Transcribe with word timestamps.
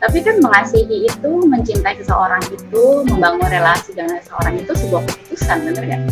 Tapi 0.00 0.24
kan 0.24 0.40
mengasihi 0.40 1.12
itu, 1.12 1.32
mencintai 1.44 1.92
seseorang 2.00 2.40
itu, 2.48 3.04
membangun 3.04 3.44
relasi 3.52 3.92
dengan 3.92 4.16
seseorang 4.24 4.56
itu 4.56 4.72
sebuah 4.72 5.04
keputusan, 5.04 5.56
bener 5.60 5.84
gak? 5.84 6.02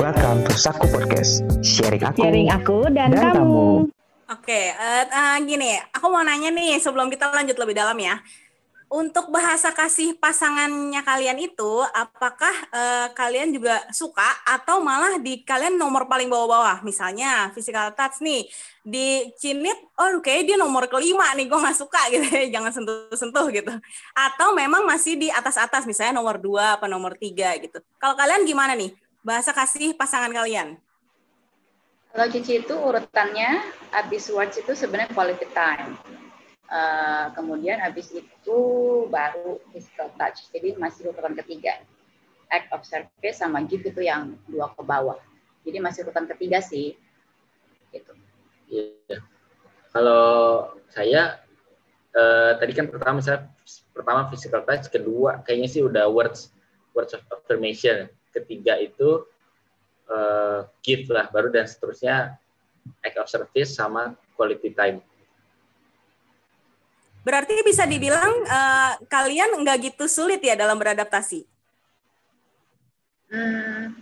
Welcome 0.00 0.48
to 0.48 0.52
Saku 0.56 0.88
Podcast, 0.88 1.44
sharing 1.60 2.00
aku, 2.00 2.24
sharing 2.24 2.48
aku 2.48 2.88
dan, 2.88 3.12
dan 3.12 3.36
kamu. 3.36 3.36
kamu. 3.36 3.68
Oke, 4.32 4.72
uh, 4.80 5.04
uh, 5.12 5.36
gini, 5.44 5.76
aku 5.92 6.08
mau 6.08 6.24
nanya 6.24 6.56
nih 6.56 6.80
sebelum 6.80 7.12
kita 7.12 7.28
lanjut 7.28 7.60
lebih 7.60 7.76
dalam 7.76 8.00
ya 8.00 8.16
untuk 8.88 9.28
bahasa 9.28 9.68
kasih 9.76 10.16
pasangannya 10.16 11.04
kalian 11.04 11.36
itu, 11.36 11.72
apakah 11.92 12.52
uh, 12.72 13.12
kalian 13.12 13.52
juga 13.52 13.84
suka 13.92 14.24
atau 14.48 14.80
malah 14.80 15.20
di 15.20 15.44
kalian 15.44 15.76
nomor 15.76 16.08
paling 16.08 16.32
bawah-bawah? 16.32 16.80
Misalnya 16.80 17.52
physical 17.52 17.92
touch 17.92 18.24
nih, 18.24 18.48
di 18.80 19.28
Cinit, 19.36 19.76
oh 20.00 20.24
kayak 20.24 20.48
dia 20.48 20.56
nomor 20.56 20.88
kelima 20.88 21.28
nih, 21.36 21.44
gue 21.44 21.58
nggak 21.60 21.76
suka 21.76 22.00
gitu 22.08 22.26
ya, 22.32 22.48
jangan 22.56 22.72
sentuh-sentuh 22.72 23.46
gitu. 23.52 23.72
Atau 24.16 24.56
memang 24.56 24.88
masih 24.88 25.20
di 25.20 25.28
atas-atas, 25.28 25.84
misalnya 25.84 26.16
nomor 26.16 26.40
dua 26.40 26.80
apa 26.80 26.88
nomor 26.88 27.12
tiga 27.20 27.52
gitu. 27.60 27.84
Kalau 28.00 28.16
kalian 28.16 28.48
gimana 28.48 28.72
nih, 28.72 28.96
bahasa 29.20 29.52
kasih 29.52 29.92
pasangan 30.00 30.32
kalian? 30.32 30.80
Kalau 32.16 32.26
Cici 32.32 32.64
itu 32.64 32.72
urutannya, 32.72 33.68
abis 33.92 34.32
words 34.32 34.56
itu 34.56 34.72
sebenarnya 34.72 35.12
quality 35.12 35.44
time 35.52 36.18
Uh, 36.68 37.32
kemudian 37.32 37.80
habis 37.80 38.12
itu 38.12 38.58
baru 39.08 39.56
physical 39.72 40.12
touch. 40.20 40.52
Jadi 40.52 40.76
masih 40.76 41.08
urutan 41.08 41.32
ketiga. 41.40 41.80
Act 42.52 42.68
of 42.76 42.84
service 42.84 43.40
sama 43.40 43.64
gift 43.64 43.88
itu 43.88 44.04
yang 44.04 44.36
dua 44.44 44.68
ke 44.76 44.84
bawah. 44.84 45.16
Jadi 45.64 45.80
masih 45.80 46.04
urutan 46.04 46.28
ketiga 46.28 46.60
sih. 46.60 46.92
Gitu. 47.88 48.12
Iya. 48.68 49.24
Kalau 49.88 50.24
saya 50.92 51.40
uh, 52.12 52.52
tadi 52.60 52.72
kan 52.76 52.92
pertama 52.92 53.24
saya 53.24 53.48
pertama 53.96 54.28
physical 54.28 54.60
touch, 54.68 54.92
kedua 54.92 55.40
kayaknya 55.44 55.68
sih 55.72 55.80
udah 55.80 56.04
words 56.12 56.52
words 56.92 57.16
of 57.16 57.24
affirmation. 57.32 58.12
Ketiga 58.28 58.76
itu 58.76 59.24
uh, 60.12 60.68
gift 60.84 61.08
lah 61.08 61.32
baru 61.32 61.48
dan 61.48 61.64
seterusnya 61.64 62.36
act 63.00 63.16
of 63.16 63.28
service 63.28 63.72
sama 63.72 64.12
quality 64.36 64.76
time 64.76 65.00
Berarti 67.26 67.60
bisa 67.66 67.84
dibilang 67.84 68.32
uh, 68.46 68.92
kalian 69.10 69.58
nggak 69.60 69.92
gitu 69.92 70.08
sulit 70.08 70.40
ya 70.40 70.54
dalam 70.54 70.78
beradaptasi? 70.78 71.44
Hmm, 73.28 73.92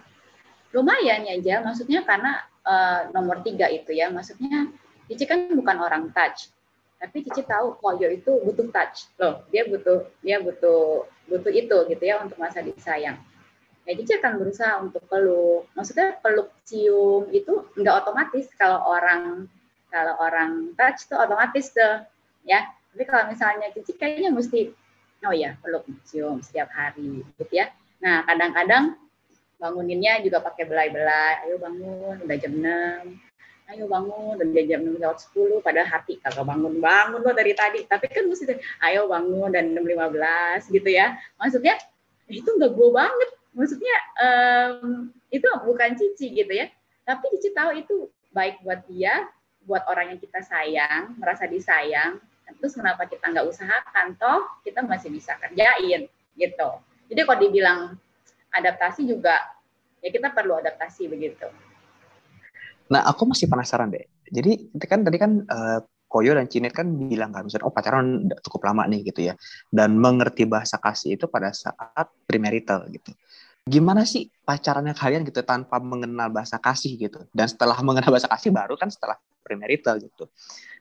lumayan 0.70 1.26
ya, 1.26 1.34
aja. 1.34 1.54
Maksudnya 1.66 2.06
karena 2.06 2.46
uh, 2.62 3.10
nomor 3.10 3.42
tiga 3.42 3.66
itu 3.66 3.90
ya, 3.90 4.12
maksudnya 4.12 4.70
Cici 5.06 5.22
kan 5.22 5.46
bukan 5.54 5.78
orang 5.78 6.10
touch, 6.10 6.50
tapi 6.98 7.22
Cici 7.22 7.46
tahu 7.46 7.78
Koyo 7.78 8.10
itu 8.10 8.42
butuh 8.42 8.66
touch 8.74 9.06
loh. 9.18 9.46
Dia 9.54 9.66
butuh 9.66 10.06
dia 10.18 10.42
butuh 10.42 11.06
butuh 11.30 11.52
itu 11.54 11.76
gitu 11.90 12.02
ya 12.02 12.22
untuk 12.22 12.38
masa 12.42 12.62
disayang. 12.62 13.18
Ya 13.86 13.92
Cici 13.94 14.18
akan 14.18 14.42
berusaha 14.42 14.82
untuk 14.82 15.02
peluk. 15.06 15.70
Maksudnya 15.78 16.18
peluk 16.18 16.50
cium 16.66 17.30
itu 17.30 17.70
nggak 17.78 18.06
otomatis 18.06 18.50
kalau 18.58 18.82
orang 18.82 19.46
kalau 19.94 20.14
orang 20.18 20.74
touch 20.74 21.06
tuh 21.06 21.18
otomatis 21.18 21.70
tuh 21.70 22.02
ya 22.42 22.66
tapi 22.96 23.12
kalau 23.12 23.28
misalnya 23.28 23.68
Cici 23.76 23.92
kayaknya 23.92 24.32
mesti, 24.32 24.72
oh 25.28 25.34
ya 25.36 25.52
peluk 25.60 25.84
cium 26.08 26.40
setiap 26.40 26.72
hari, 26.72 27.20
gitu 27.36 27.52
ya. 27.52 27.68
Nah 28.00 28.24
kadang-kadang 28.24 28.96
banguninnya 29.60 30.24
juga 30.24 30.40
pakai 30.40 30.64
belai-belai, 30.64 31.44
ayo 31.44 31.60
bangun, 31.60 32.24
udah 32.24 32.36
jam 32.40 32.56
6, 32.56 33.68
ayo 33.68 33.84
bangun, 33.84 34.40
udah 34.40 34.64
jam 34.64 34.80
6 34.80 34.96
lewat 34.96 35.18
10, 35.28 35.60
padahal 35.60 35.88
hati 35.92 36.16
kalau 36.24 36.48
bangun, 36.48 36.80
bangun 36.80 37.20
lo 37.20 37.36
dari 37.36 37.52
tadi. 37.52 37.84
Tapi 37.84 38.08
kan 38.08 38.24
mesti, 38.32 38.56
ayo 38.88 39.12
bangun 39.12 39.52
dan 39.52 39.76
6.15 39.76 40.72
gitu 40.72 40.88
ya. 40.88 41.20
Maksudnya 41.36 41.76
itu 42.32 42.48
nggak 42.48 42.72
gue 42.72 42.88
banget. 42.96 43.30
Maksudnya 43.52 43.96
um, 44.24 45.12
itu 45.28 45.44
bukan 45.68 46.00
Cici 46.00 46.32
gitu 46.32 46.52
ya. 46.64 46.72
Tapi 47.04 47.28
Cici 47.36 47.52
tahu 47.52 47.76
itu 47.76 48.08
baik 48.32 48.64
buat 48.64 48.88
dia, 48.88 49.28
buat 49.68 49.84
orang 49.84 50.16
yang 50.16 50.20
kita 50.24 50.40
sayang, 50.40 51.12
merasa 51.20 51.44
disayang, 51.44 52.24
terus 52.58 52.74
kenapa 52.74 53.06
kita 53.06 53.30
nggak 53.30 53.46
usahakan? 53.46 54.16
Toh 54.16 54.42
kita 54.64 54.84
masih 54.84 55.12
bisa 55.12 55.36
kerjain 55.38 56.08
gitu. 56.36 56.68
Jadi 57.06 57.20
kalau 57.22 57.38
dibilang 57.38 57.78
adaptasi 58.52 59.06
juga 59.06 59.36
ya 60.00 60.08
kita 60.10 60.32
perlu 60.32 60.58
adaptasi 60.58 61.08
begitu. 61.10 61.46
Nah 62.92 63.06
aku 63.06 63.28
masih 63.28 63.46
penasaran 63.50 63.92
deh. 63.92 64.06
Jadi 64.26 64.72
kan 64.82 65.06
tadi 65.06 65.16
kan 65.18 65.32
uh, 65.46 65.80
Koyo 66.06 66.38
dan 66.38 66.46
Cinet 66.46 66.70
kan 66.70 66.86
bilang 66.86 67.34
kan 67.34 67.44
misalnya 67.46 67.66
oh 67.66 67.74
pacaran 67.74 68.30
cukup 68.46 68.62
lama 68.66 68.86
nih 68.86 69.06
gitu 69.10 69.30
ya. 69.30 69.34
Dan 69.70 69.98
mengerti 69.98 70.46
bahasa 70.46 70.78
kasih 70.78 71.18
itu 71.18 71.26
pada 71.26 71.50
saat 71.50 72.06
premarital 72.24 72.86
gitu. 72.90 73.12
Gimana 73.66 74.06
sih 74.06 74.30
pacarannya 74.46 74.94
kalian 74.94 75.26
gitu 75.26 75.42
tanpa 75.42 75.82
mengenal 75.82 76.30
bahasa 76.30 76.54
kasih 76.62 76.94
gitu? 76.94 77.26
Dan 77.34 77.50
setelah 77.50 77.74
mengenal 77.82 78.14
bahasa 78.14 78.30
kasih 78.30 78.54
baru 78.54 78.78
kan 78.78 78.86
setelah 78.86 79.18
premarital 79.42 79.98
gitu 80.02 80.26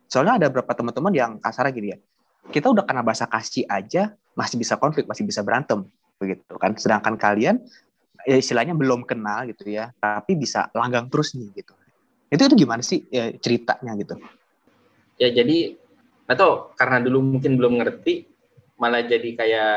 Soalnya 0.07 0.39
ada 0.41 0.47
beberapa 0.51 0.71
teman-teman 0.73 1.13
yang 1.13 1.31
kasar 1.41 1.69
gini 1.73 1.95
ya. 1.95 1.97
Kita 2.45 2.69
udah 2.69 2.85
kena 2.85 3.01
bahasa 3.01 3.25
kasih 3.25 3.66
aja 3.66 4.13
masih 4.38 4.59
bisa 4.59 4.77
konflik, 4.77 5.09
masih 5.09 5.25
bisa 5.25 5.41
berantem 5.41 5.88
begitu 6.21 6.55
kan. 6.61 6.77
Sedangkan 6.77 7.17
kalian 7.17 7.63
ya 8.25 8.38
istilahnya 8.38 8.73
belum 8.77 9.05
kenal 9.05 9.49
gitu 9.49 9.69
ya, 9.69 9.94
tapi 9.97 10.38
bisa 10.38 10.69
langgang 10.73 11.09
terus 11.09 11.33
nih 11.33 11.49
gitu. 11.63 11.73
Itu 12.29 12.41
itu 12.51 12.55
gimana 12.57 12.81
sih 12.81 13.05
ya, 13.09 13.33
ceritanya 13.38 13.94
gitu? 13.97 14.15
Ya 15.15 15.31
jadi 15.31 15.79
atau 16.25 16.73
karena 16.73 16.99
dulu 17.01 17.38
mungkin 17.38 17.55
belum 17.57 17.79
ngerti 17.81 18.25
malah 18.75 19.05
jadi 19.05 19.29
kayak 19.38 19.73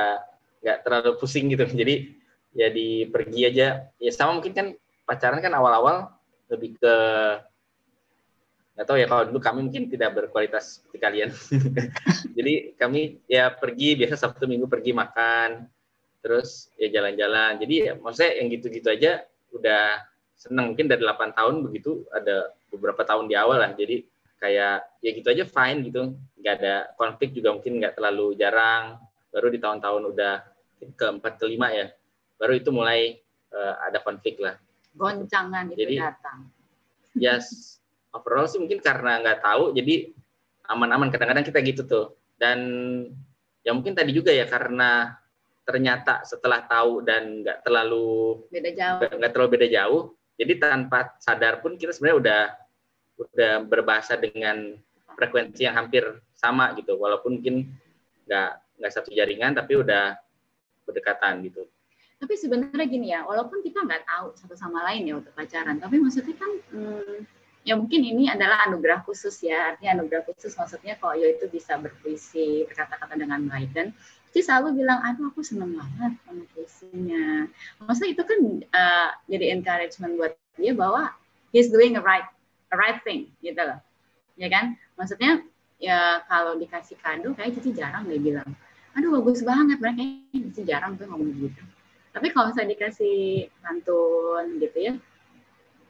nggak 0.65 0.79
terlalu 0.83 1.11
pusing 1.21 1.47
gitu. 1.55 1.65
Jadi 1.81 2.19
ya 2.57 2.69
di 2.73 3.07
pergi 3.07 3.41
aja. 3.47 3.87
Ya 4.01 4.11
sama 4.11 4.41
mungkin 4.41 4.53
kan 4.57 4.67
pacaran 5.07 5.39
kan 5.39 5.55
awal-awal 5.55 6.11
lebih 6.51 6.75
ke 6.81 6.95
nggak 8.79 8.87
tahu 8.87 8.99
ya 9.03 9.11
kalau 9.11 9.27
dulu 9.27 9.43
kami 9.43 9.67
mungkin 9.67 9.91
tidak 9.91 10.15
berkualitas 10.15 10.79
seperti 10.79 10.99
kalian. 11.03 11.31
Jadi 12.39 12.79
kami 12.79 13.19
ya 13.27 13.51
pergi 13.51 13.99
biasa 13.99 14.15
sabtu 14.15 14.47
minggu 14.47 14.71
pergi 14.71 14.95
makan 14.95 15.67
terus 16.23 16.71
ya 16.79 16.87
jalan-jalan. 16.87 17.59
Jadi 17.59 17.75
ya, 17.75 17.93
maksudnya 17.99 18.39
yang 18.39 18.47
gitu-gitu 18.55 18.87
aja 18.87 19.27
udah 19.51 19.99
seneng. 20.39 20.79
Mungkin 20.79 20.87
dari 20.87 21.03
8 21.03 21.35
tahun 21.35 21.67
begitu 21.67 22.07
ada 22.15 22.55
beberapa 22.71 23.03
tahun 23.03 23.27
di 23.27 23.35
awal 23.35 23.59
lah 23.59 23.75
jadi 23.75 24.07
kayak 24.39 25.03
ya 25.03 25.11
gitu 25.11 25.27
aja 25.27 25.43
fine 25.43 25.83
gitu. 25.91 26.15
Nggak 26.39 26.55
ada 26.63 26.75
konflik 26.95 27.35
juga 27.35 27.59
mungkin 27.59 27.83
nggak 27.83 27.99
terlalu 27.99 28.39
jarang. 28.39 29.03
Baru 29.35 29.51
di 29.51 29.59
tahun-tahun 29.59 30.03
udah 30.15 30.35
keempat 30.95 31.43
kelima 31.43 31.75
ya 31.75 31.91
baru 32.39 32.55
itu 32.55 32.71
mulai 32.71 33.19
uh, 33.51 33.75
ada 33.91 33.99
konflik 34.07 34.39
lah. 34.39 34.55
Goncangan 34.95 35.75
itu 35.75 35.83
jadi, 35.83 36.15
datang. 36.15 36.47
Yes 37.19 37.79
overall 38.13 38.49
sih 38.49 38.61
mungkin 38.61 38.81
karena 38.81 39.21
nggak 39.21 39.41
tahu 39.45 39.77
jadi 39.77 40.13
aman-aman. 40.69 41.09
Kadang-kadang 41.09 41.47
kita 41.47 41.59
gitu 41.65 41.83
tuh. 41.89 42.07
Dan 42.39 42.59
ya 43.65 43.75
mungkin 43.75 43.97
tadi 43.97 44.15
juga 44.15 44.31
ya 44.31 44.47
karena 44.47 45.17
ternyata 45.69 46.25
setelah 46.25 46.65
tahu 46.65 47.05
dan 47.05 47.45
nggak 47.45 47.61
terlalu 47.61 48.41
beda 48.49 48.71
jauh. 48.73 49.01
nggak 49.21 49.33
terlalu 49.37 49.51
beda 49.53 49.69
jauh 49.69 50.17
jadi 50.39 50.53
tanpa 50.57 51.19
sadar 51.19 51.59
pun 51.61 51.75
kita 51.77 51.91
sebenarnya 51.93 52.19
udah 52.23 52.43
udah 53.19 53.53
berbahasa 53.67 54.15
dengan 54.15 54.79
frekuensi 55.19 55.67
yang 55.67 55.75
hampir 55.75 56.07
sama 56.39 56.71
gitu. 56.79 56.95
Walaupun 56.95 57.43
mungkin 57.43 57.67
nggak 58.31 58.51
nggak 58.79 58.93
satu 58.95 59.11
jaringan 59.11 59.59
tapi 59.59 59.75
udah 59.75 60.15
berdekatan 60.87 61.43
gitu. 61.43 61.67
Tapi 62.23 62.35
sebenarnya 62.39 62.87
gini 62.87 63.11
ya 63.11 63.27
walaupun 63.27 63.67
kita 63.67 63.83
nggak 63.83 64.07
tahu 64.07 64.27
satu 64.39 64.55
sama 64.55 64.87
lain 64.87 65.11
ya 65.11 65.15
untuk 65.19 65.35
pacaran 65.35 65.83
tapi 65.83 65.99
maksudnya 65.99 66.35
kan 66.39 66.51
hmm, 66.71 67.19
ya 67.67 67.75
mungkin 67.75 68.01
ini 68.05 68.31
adalah 68.31 68.67
anugerah 68.69 69.03
khusus 69.03 69.35
ya. 69.43 69.75
Artinya 69.75 70.03
anugerah 70.03 70.23
khusus 70.29 70.55
maksudnya 70.55 70.99
kalau 71.01 71.15
yo 71.19 71.27
itu 71.31 71.47
bisa 71.51 71.79
berpuisi 71.79 72.67
berkata-kata 72.69 73.15
dengan 73.19 73.45
baik 73.47 73.71
dan 73.75 73.87
dia 74.31 74.43
selalu 74.45 74.85
bilang 74.85 75.01
aduh 75.03 75.33
aku 75.33 75.41
seneng 75.41 75.75
banget 75.75 76.13
sama 76.23 76.45
puisinya. 76.53 77.49
Maksudnya 77.83 78.11
itu 78.13 78.23
kan 78.23 78.39
uh, 78.73 79.09
jadi 79.27 79.47
encouragement 79.57 80.13
buat 80.21 80.33
dia 80.61 80.73
bahwa 80.75 81.13
he's 81.55 81.73
doing 81.73 81.97
a 81.97 82.03
right 82.03 82.29
a 82.71 82.77
right 82.77 83.01
thing 83.03 83.33
gitu 83.41 83.59
loh. 83.59 83.81
Ya 84.37 84.49
kan? 84.53 84.77
Maksudnya 84.95 85.43
ya 85.81 86.23
kalau 86.29 86.59
dikasih 86.59 86.99
kado 87.01 87.33
kayak 87.35 87.57
Cici 87.59 87.73
jarang 87.75 88.07
dia 88.07 88.21
bilang. 88.21 88.51
Aduh 88.95 89.19
bagus 89.23 89.41
banget 89.43 89.81
mereka. 89.81 90.03
Cici 90.53 90.63
jarang 90.69 90.95
tuh 91.01 91.09
ngomong 91.09 91.35
gitu. 91.41 91.63
Tapi 92.13 92.35
kalau 92.35 92.51
misalnya 92.51 92.75
dikasih 92.75 93.47
pantun 93.63 94.59
gitu 94.59 94.79
ya 94.81 94.95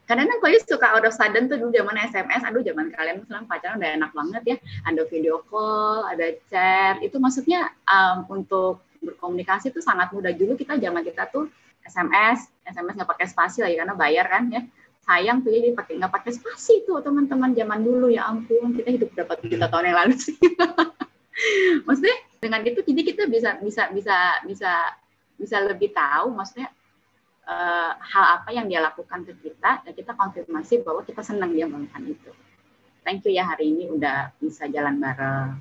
kadang-kadang 0.09 0.41
kalian 0.41 0.63
suka 0.65 0.87
out 0.97 1.05
of 1.05 1.13
sudden 1.13 1.53
tuh 1.53 1.61
dulu 1.61 1.69
zaman 1.69 2.01
SMS, 2.09 2.41
aduh 2.41 2.65
zaman 2.65 2.89
kalian 2.97 3.21
sekarang 3.29 3.45
pacaran 3.45 3.77
udah 3.77 3.91
enak 4.01 4.11
banget 4.17 4.43
ya, 4.49 4.57
ada 4.89 5.03
video 5.13 5.45
call, 5.53 6.09
ada 6.09 6.33
chat, 6.49 6.97
itu 7.05 7.21
maksudnya 7.21 7.69
um, 7.85 8.25
untuk 8.33 8.81
berkomunikasi 9.05 9.69
tuh 9.71 9.85
sangat 9.85 10.11
mudah 10.17 10.33
dulu 10.33 10.57
kita 10.57 10.81
zaman 10.81 11.05
kita 11.05 11.29
tuh 11.29 11.53
SMS, 11.85 12.49
SMS 12.65 12.97
nggak 12.97 13.11
pakai 13.13 13.27
spasi 13.29 13.61
lagi 13.61 13.77
karena 13.77 13.93
bayar 13.93 14.27
kan 14.33 14.49
ya, 14.49 14.65
sayang 15.09 15.41
tuh 15.41 15.53
jadi 15.53 15.73
pakai 15.73 15.97
nggak 15.97 16.13
pakai 16.13 16.33
spasi 16.37 16.85
tuh 16.85 17.01
teman-teman 17.01 17.57
zaman 17.57 17.81
dulu. 17.81 18.13
Ya 18.13 18.29
ampun 18.29 18.77
kita 18.77 18.93
hidup 18.93 19.09
berapa 19.17 19.41
juta 19.41 19.67
tahun 19.73 19.85
yang 19.89 19.99
lalu 20.05 20.15
sih? 20.21 20.37
Maksudnya 21.89 22.17
dengan 22.45 22.61
itu 22.67 22.81
jadi 22.85 23.03
kita 23.09 23.23
bisa 23.25 23.57
bisa 23.65 23.89
bisa 23.89 24.17
bisa 24.45 24.73
bisa 25.41 25.57
lebih 25.65 25.97
tahu. 25.97 26.29
Maksudnya 26.37 26.69
uh, 27.49 27.93
hal 27.97 28.25
apa 28.39 28.53
yang 28.53 28.69
dia 28.69 28.85
lakukan 28.85 29.25
ke 29.25 29.33
kita 29.41 29.83
dan 29.83 29.93
kita 29.97 30.13
konfirmasi 30.13 30.85
bahwa 30.85 31.03
kita 31.03 31.25
senang 31.25 31.57
dia 31.57 31.65
melakukan 31.65 32.05
itu. 32.05 32.31
Thank 33.03 33.25
you 33.25 33.33
ya 33.33 33.49
hari 33.49 33.73
ini 33.73 33.89
udah 33.89 34.37
bisa 34.37 34.69
jalan 34.69 35.01
bareng. 35.01 35.59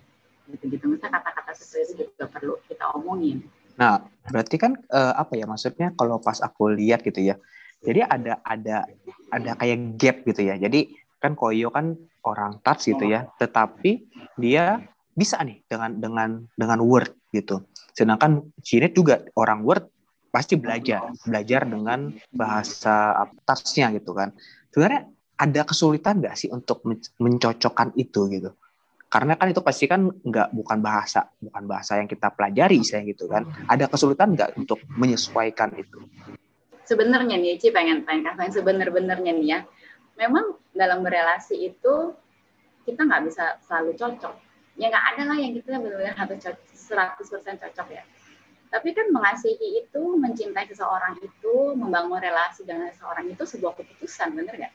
Gitu-gitu. 0.51 0.87
Misalnya 0.87 1.23
kata-kata 1.23 1.55
itu 1.55 2.07
juga 2.07 2.27
perlu 2.27 2.59
kita 2.67 2.91
omongin. 2.95 3.47
Nah 3.79 4.03
berarti 4.27 4.59
kan 4.59 4.75
uh, 4.91 5.15
apa 5.15 5.39
ya 5.39 5.47
maksudnya 5.47 5.95
kalau 5.95 6.19
pas 6.19 6.43
aku 6.43 6.75
lihat 6.75 7.03
gitu 7.07 7.23
ya 7.23 7.39
jadi 7.85 8.09
ada 8.09 8.41
ada 8.41 8.77
ada 9.29 9.51
kayak 9.59 9.99
gap 9.99 10.17
gitu 10.25 10.41
ya. 10.47 10.57
Jadi 10.57 10.89
kan 11.21 11.33
Koyo 11.33 11.69
kan 11.69 11.97
orang 12.25 12.61
touch 12.61 12.89
gitu 12.89 13.05
ya 13.09 13.25
tetapi 13.41 14.05
dia 14.37 14.81
bisa 15.17 15.41
nih 15.41 15.61
dengan 15.65 15.97
dengan 15.97 16.29
dengan 16.57 16.79
word 16.81 17.13
gitu. 17.33 17.65
Sedangkan 17.93 18.45
Cinet 18.61 18.93
juga 18.93 19.25
orang 19.37 19.65
word 19.65 19.85
pasti 20.27 20.59
belajar 20.59 21.09
belajar 21.23 21.65
dengan 21.65 22.11
bahasa 22.31 23.25
touchnya 23.47 23.93
gitu 23.95 24.11
kan. 24.13 24.35
Sebenarnya 24.71 25.09
ada 25.37 25.61
kesulitan 25.65 26.19
nggak 26.19 26.35
sih 26.35 26.49
untuk 26.51 26.83
mencocokkan 27.21 27.95
itu 27.97 28.27
gitu? 28.29 28.51
Karena 29.07 29.39
kan 29.39 29.47
itu 29.47 29.63
pasti 29.63 29.87
kan 29.87 30.03
nggak 30.03 30.51
bukan 30.51 30.83
bahasa 30.83 31.31
bukan 31.39 31.63
bahasa 31.63 31.95
yang 31.95 32.09
kita 32.11 32.27
pelajari 32.35 32.83
saya 32.83 33.07
gitu 33.07 33.31
kan. 33.31 33.47
Ada 33.71 33.87
kesulitan 33.87 34.35
nggak 34.35 34.59
untuk 34.59 34.83
menyesuaikan 34.93 35.71
itu? 35.79 36.03
Sebenarnya 36.83 37.39
nih 37.39 37.59
Ci 37.59 37.71
pengen 37.71 38.03
pengen 38.03 38.35
kasih 38.35 38.61
sebenar-benarnya 38.61 39.31
nih 39.31 39.47
ya. 39.47 39.59
Memang 40.19 40.59
dalam 40.75 41.05
berelasi 41.05 41.55
itu 41.71 42.13
kita 42.83 43.03
nggak 43.07 43.21
bisa 43.31 43.59
selalu 43.63 43.95
cocok. 43.95 44.35
Ya 44.77 44.91
nggak 44.91 45.05
ada 45.15 45.23
lah 45.33 45.37
yang 45.39 45.55
kita 45.55 45.79
benar-benar 45.79 46.15
harus 46.19 46.43
seratus 46.75 47.27
persen 47.31 47.57
cocok 47.57 47.87
ya 47.91 48.03
tapi 48.67 48.91
kan 48.91 49.07
mengasihi 49.09 49.83
itu 49.85 50.03
mencintai 50.19 50.67
seseorang 50.67 51.19
itu 51.23 51.55
membangun 51.75 52.19
relasi 52.19 52.67
dengan 52.67 52.91
seseorang 52.91 53.31
itu 53.31 53.43
sebuah 53.43 53.73
keputusan 53.79 54.35
bener 54.35 54.53
nggak 54.55 54.73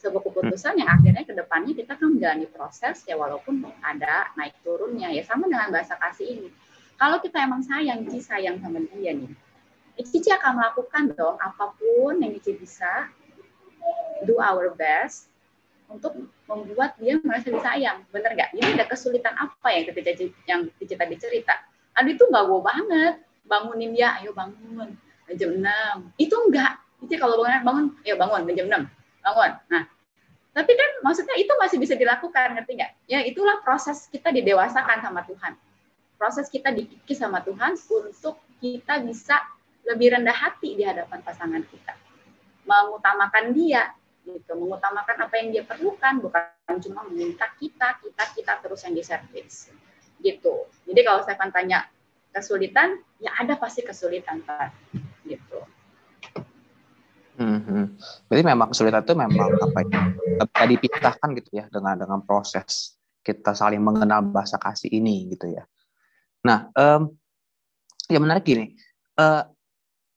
sebuah 0.00 0.22
keputusan 0.24 0.80
yang 0.80 0.88
akhirnya 0.88 1.28
ke 1.28 1.36
depannya 1.36 1.76
kita 1.76 1.92
kan 2.00 2.08
menjalani 2.08 2.48
proses 2.48 3.04
ya 3.04 3.20
walaupun 3.20 3.60
ada 3.84 4.32
naik 4.40 4.56
turunnya 4.64 5.12
ya 5.12 5.20
sama 5.24 5.44
dengan 5.44 5.68
bahasa 5.68 6.00
kasih 6.00 6.40
ini 6.40 6.48
kalau 6.96 7.20
kita 7.20 7.44
emang 7.44 7.60
sayang 7.60 8.08
sih 8.08 8.24
sayang 8.24 8.56
sama 8.64 8.80
dia 8.96 9.12
nih 9.12 9.28
Cici 10.00 10.32
akan 10.32 10.56
melakukan 10.56 11.12
dong 11.12 11.36
apa 11.36 11.76
pun 11.76 12.16
yang 12.24 12.32
Cici 12.40 12.56
bisa 12.56 13.12
do 14.24 14.40
our 14.40 14.72
best 14.72 15.28
untuk 15.90 16.14
membuat 16.46 16.94
dia 17.02 17.18
merasa 17.18 17.50
disayang, 17.50 18.06
bener 18.14 18.38
nggak? 18.38 18.54
Jadi 18.54 18.68
ada 18.78 18.86
kesulitan 18.86 19.34
apa 19.34 19.68
yang 19.74 19.84
ketika 19.90 20.10
yang 20.46 20.60
Cici 20.78 20.94
tadi 20.94 21.18
cerita? 21.18 21.58
Aduh 22.00 22.16
itu 22.16 22.24
nggak 22.24 22.44
gue 22.48 22.60
banget, 22.64 23.14
bangunin 23.44 23.92
dia, 23.92 24.16
ayo 24.16 24.32
bangun 24.32 24.96
jam 25.36 25.50
6. 25.52 26.16
Itu 26.16 26.34
enggak. 26.48 26.80
Cici 27.04 27.20
kalau 27.20 27.36
bangun, 27.44 27.60
bangun, 27.60 27.84
ayo 28.08 28.16
bangun 28.16 28.40
jam 28.56 28.66
6. 28.72 28.88
Bangun. 29.20 29.50
Nah, 29.68 29.82
tapi 30.50 30.72
kan 30.74 30.90
maksudnya 31.04 31.36
itu 31.36 31.52
masih 31.60 31.76
bisa 31.76 31.94
dilakukan, 31.94 32.56
ngerti 32.56 32.72
nggak? 32.80 32.92
Ya 33.04 33.20
itulah 33.22 33.60
proses 33.60 34.08
kita 34.08 34.32
didewasakan 34.32 35.04
sama 35.04 35.22
Tuhan. 35.28 35.54
Proses 36.16 36.48
kita 36.48 36.72
dikikis 36.72 37.20
sama 37.20 37.44
Tuhan 37.44 37.76
untuk 37.76 38.40
kita 38.60 39.00
bisa 39.04 39.40
lebih 39.84 40.16
rendah 40.16 40.36
hati 40.36 40.76
di 40.76 40.84
hadapan 40.84 41.20
pasangan 41.20 41.62
kita. 41.68 41.96
Mengutamakan 42.68 43.56
dia, 43.56 43.92
gitu, 44.28 44.52
mengutamakan 44.56 45.16
apa 45.16 45.34
yang 45.40 45.48
dia 45.52 45.62
perlukan, 45.64 46.20
bukan 46.20 46.76
cuma 46.84 47.08
meminta 47.08 47.48
kita, 47.56 47.96
kita, 48.04 48.24
kita 48.36 48.52
terus 48.60 48.84
yang 48.84 48.94
diservis. 48.94 49.72
Gitu. 50.20 50.54
Jadi 50.86 51.00
kalau 51.02 51.20
saya 51.24 51.34
akan 51.40 51.50
tanya 51.50 51.88
kesulitan, 52.30 53.00
ya 53.18 53.34
ada 53.40 53.56
pasti 53.56 53.82
kesulitan, 53.82 54.44
Pak. 54.44 54.70
Gitu. 55.26 55.58
Hmm, 57.40 57.96
Berarti 58.28 58.44
memang 58.44 58.68
kesulitan 58.68 59.00
itu 59.00 59.16
memang 59.16 59.48
apa 59.56 59.80
ya? 59.88 60.00
Bisa 60.44 60.64
dipisahkan 60.68 61.28
gitu 61.40 61.50
ya 61.56 61.64
dengan 61.72 61.96
dengan 61.96 62.20
proses 62.20 63.00
kita 63.24 63.56
saling 63.56 63.80
mengenal 63.80 64.20
bahasa 64.28 64.60
kasih 64.60 64.92
ini 64.92 65.32
gitu 65.32 65.48
ya. 65.48 65.64
Nah, 66.44 66.68
um, 66.76 67.16
ya 68.12 68.20
menarik 68.20 68.44
gini. 68.44 68.76
Uh, 69.16 69.44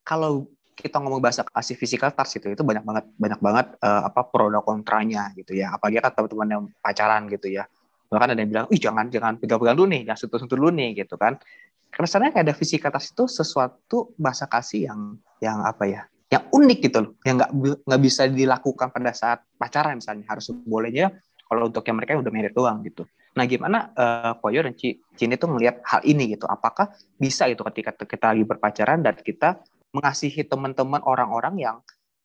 kalau 0.03 0.51
kita 0.73 0.99
ngomong 0.99 1.21
bahasa 1.21 1.45
kasih 1.47 1.77
physical 1.77 2.11
touch 2.11 2.41
itu 2.41 2.49
itu 2.49 2.63
banyak 2.65 2.83
banget 2.83 3.05
banyak 3.15 3.39
banget 3.39 3.67
uh, 3.79 4.09
apa 4.09 4.25
pro 4.25 4.49
dan 4.49 4.65
kontranya 4.65 5.29
gitu 5.37 5.53
ya 5.53 5.69
apalagi 5.77 6.01
kan 6.01 6.11
teman-teman 6.11 6.49
yang 6.49 6.63
pacaran 6.81 7.29
gitu 7.29 7.47
ya 7.53 7.69
bahkan 8.13 8.37
ada 8.37 8.39
yang 8.45 8.51
bilang 8.53 8.65
ih 8.69 8.79
jangan 8.79 9.09
jangan 9.09 9.41
pegang-pegang 9.41 9.75
dulu 9.75 9.87
nih 9.89 10.01
jangan 10.05 10.19
sentuh-sentuh 10.21 10.57
dulu 10.57 10.69
nih 10.69 10.89
gitu 11.01 11.17
kan 11.17 11.41
kesannya 11.89 12.29
kayak 12.33 12.45
ada 12.49 12.55
physical 12.55 12.89
touch 12.93 13.13
itu 13.13 13.25
sesuatu 13.25 14.13
bahasa 14.17 14.45
kasih 14.45 14.93
yang 14.93 15.01
yang 15.41 15.57
apa 15.65 15.83
ya 15.89 16.01
yang 16.29 16.45
unik 16.49 16.79
gitu 16.89 16.97
loh 17.01 17.11
yang 17.25 17.41
nggak 17.41 17.51
nggak 17.85 18.01
bisa 18.01 18.29
dilakukan 18.29 18.87
pada 18.93 19.11
saat 19.13 19.41
pacaran 19.57 19.97
misalnya 19.97 20.25
harus 20.29 20.49
bolehnya 20.65 21.13
kalau 21.45 21.69
untuk 21.69 21.85
yang 21.85 21.97
mereka 21.97 22.17
yang 22.17 22.21
udah 22.21 22.33
married 22.33 22.53
doang 22.53 22.81
gitu 22.85 23.05
Nah, 23.33 23.49
gimana 23.49 23.89
uh, 23.97 24.37
Koyo 24.37 24.61
dan 24.61 24.77
Cini 24.77 25.33
itu 25.33 25.45
melihat 25.49 25.81
hal 25.89 26.05
ini 26.05 26.37
gitu? 26.37 26.45
Apakah 26.45 26.93
bisa 27.17 27.49
itu 27.49 27.65
ketika 27.65 27.97
kita 28.05 28.29
lagi 28.29 28.45
berpacaran 28.45 29.01
dan 29.01 29.17
kita 29.17 29.57
mengasihi 29.93 30.45
teman-teman 30.45 31.01
orang-orang 31.01 31.57
yang 31.57 31.77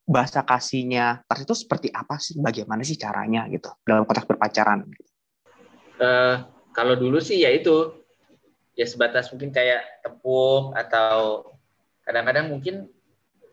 bahasa 0.09 0.41
kasihnya 0.45 1.25
Tars 1.25 1.45
itu 1.45 1.55
seperti 1.57 1.89
apa 1.89 2.21
sih? 2.21 2.37
Bagaimana 2.37 2.85
sih 2.85 2.97
caranya 2.97 3.49
gitu 3.49 3.73
dalam 3.81 4.05
konteks 4.05 4.29
berpacaran? 4.29 4.85
Uh, 5.99 6.47
kalau 6.71 6.95
dulu 6.95 7.19
sih 7.19 7.43
ya 7.43 7.51
itu. 7.51 7.95
Ya 8.79 8.87
sebatas 8.87 9.27
mungkin 9.35 9.51
kayak 9.51 10.07
tepuk 10.07 10.71
atau 10.71 11.51
kadang-kadang 12.07 12.47
mungkin 12.47 12.87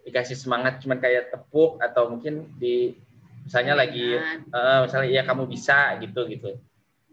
dikasih 0.07 0.39
semangat 0.39 0.79
cuman 0.79 1.03
kayak 1.03 1.35
tepuk 1.35 1.83
atau 1.83 2.15
mungkin 2.15 2.47
di 2.63 2.95
misalnya 3.43 3.75
lagi 3.75 4.23
uh, 4.55 4.87
misalnya 4.87 5.11
ya 5.11 5.27
kamu 5.27 5.51
bisa 5.51 5.99
gitu 5.99 6.31
gitu. 6.31 6.63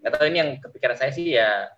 Atau 0.05 0.29
ini 0.29 0.45
yang 0.45 0.61
kepikiran 0.61 0.93
saya 0.93 1.09
sih 1.09 1.33
ya 1.33 1.73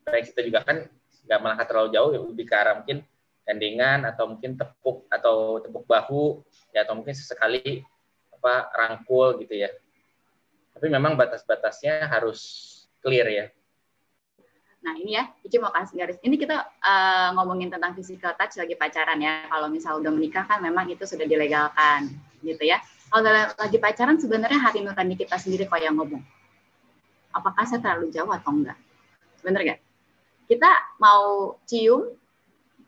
supaya 0.00 0.24
kita 0.24 0.40
juga 0.48 0.64
kan 0.64 0.88
nggak 1.28 1.40
melangkah 1.44 1.66
terlalu 1.68 1.88
jauh 1.92 2.10
ya 2.16 2.20
lebih 2.24 2.46
ke 2.48 2.54
arah 2.56 2.74
mungkin 2.80 3.04
gandengan 3.44 4.00
atau 4.08 4.24
mungkin 4.32 4.56
tepuk 4.56 5.04
atau 5.12 5.60
tepuk 5.60 5.84
bahu 5.84 6.40
ya 6.72 6.88
atau 6.88 6.96
mungkin 6.96 7.12
sesekali 7.12 7.84
apa 8.32 8.72
rangkul 8.72 9.36
gitu 9.44 9.60
ya. 9.60 9.68
Tapi 10.74 10.86
memang 10.90 11.14
batas-batasnya 11.14 12.10
harus 12.10 12.40
clear 12.98 13.26
ya. 13.30 13.46
Nah 14.84 14.92
ini 15.00 15.16
ya, 15.16 15.32
Ici 15.40 15.56
mau 15.56 15.72
kasih 15.72 15.96
garis. 15.96 16.18
Ini 16.20 16.36
kita 16.36 16.60
uh, 16.60 17.28
ngomongin 17.40 17.72
tentang 17.72 17.96
physical 17.96 18.36
touch 18.36 18.60
lagi 18.60 18.76
pacaran 18.76 19.16
ya. 19.16 19.48
Kalau 19.48 19.72
misal 19.72 20.02
udah 20.02 20.12
menikah 20.12 20.44
kan 20.44 20.60
memang 20.60 20.90
itu 20.92 21.08
sudah 21.08 21.24
dilegalkan 21.24 22.12
gitu 22.44 22.60
ya. 22.68 22.82
Kalau 23.08 23.24
lagi 23.32 23.78
pacaran 23.80 24.20
sebenarnya 24.20 24.60
hati 24.60 24.84
nurani 24.84 25.16
kita 25.16 25.40
sendiri 25.40 25.64
kok 25.70 25.80
yang 25.80 25.96
ngomong. 25.96 26.20
Apakah 27.32 27.64
saya 27.64 27.80
terlalu 27.80 28.12
jauh 28.12 28.28
atau 28.28 28.52
enggak? 28.52 28.76
Bener? 29.40 29.80
Kita 30.44 30.70
mau 31.00 31.56
cium, 31.64 32.12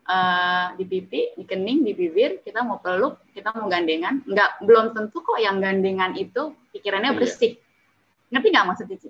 uh, 0.07 0.67
di 0.79 0.85
pipi, 0.87 1.35
di 1.35 1.43
kening, 1.43 1.83
di 1.83 1.91
bibir, 1.97 2.39
kita 2.41 2.63
mau 2.63 2.79
peluk, 2.79 3.19
kita 3.35 3.51
mau 3.53 3.67
gandengan, 3.67 4.23
nggak 4.23 4.63
belum 4.63 4.95
tentu 4.95 5.19
kok 5.21 5.37
yang 5.37 5.59
gandengan 5.59 6.15
itu 6.15 6.55
pikirannya 6.71 7.11
iya. 7.13 7.17
bersih. 7.19 7.53
Iya. 7.57 7.66
Ngerti 8.33 8.47
nggak 8.51 8.67
maksud 8.67 8.85
Cici? 8.91 9.09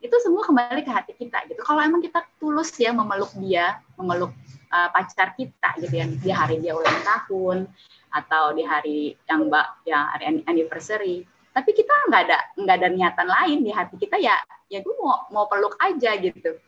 Itu 0.00 0.16
semua 0.24 0.44
kembali 0.48 0.80
ke 0.80 0.92
hati 0.92 1.12
kita 1.12 1.44
gitu. 1.48 1.60
Kalau 1.60 1.80
emang 1.84 2.00
kita 2.00 2.24
tulus 2.40 2.72
ya 2.80 2.92
memeluk 2.92 3.32
dia, 3.36 3.80
memeluk 4.00 4.32
uh, 4.72 4.88
pacar 4.92 5.36
kita 5.36 5.76
gitu 5.80 5.94
ya, 5.94 6.06
di 6.08 6.30
hari 6.32 6.56
dia 6.60 6.72
ulang 6.72 7.00
tahun 7.04 7.68
atau 8.10 8.56
di 8.56 8.64
hari 8.64 9.14
yang 9.28 9.52
mbak 9.52 9.84
yang 9.84 10.02
hari 10.08 10.24
anniversary, 10.48 11.28
tapi 11.52 11.76
kita 11.76 11.92
nggak 12.08 12.22
ada 12.26 12.38
nggak 12.56 12.76
ada 12.80 12.88
niatan 12.88 13.28
lain 13.28 13.58
di 13.60 13.70
hati 13.70 13.94
kita 14.00 14.16
ya 14.16 14.34
ya 14.72 14.80
gue 14.80 14.94
mau 14.98 15.28
mau 15.30 15.44
peluk 15.50 15.76
aja 15.78 16.14
gitu 16.18 16.58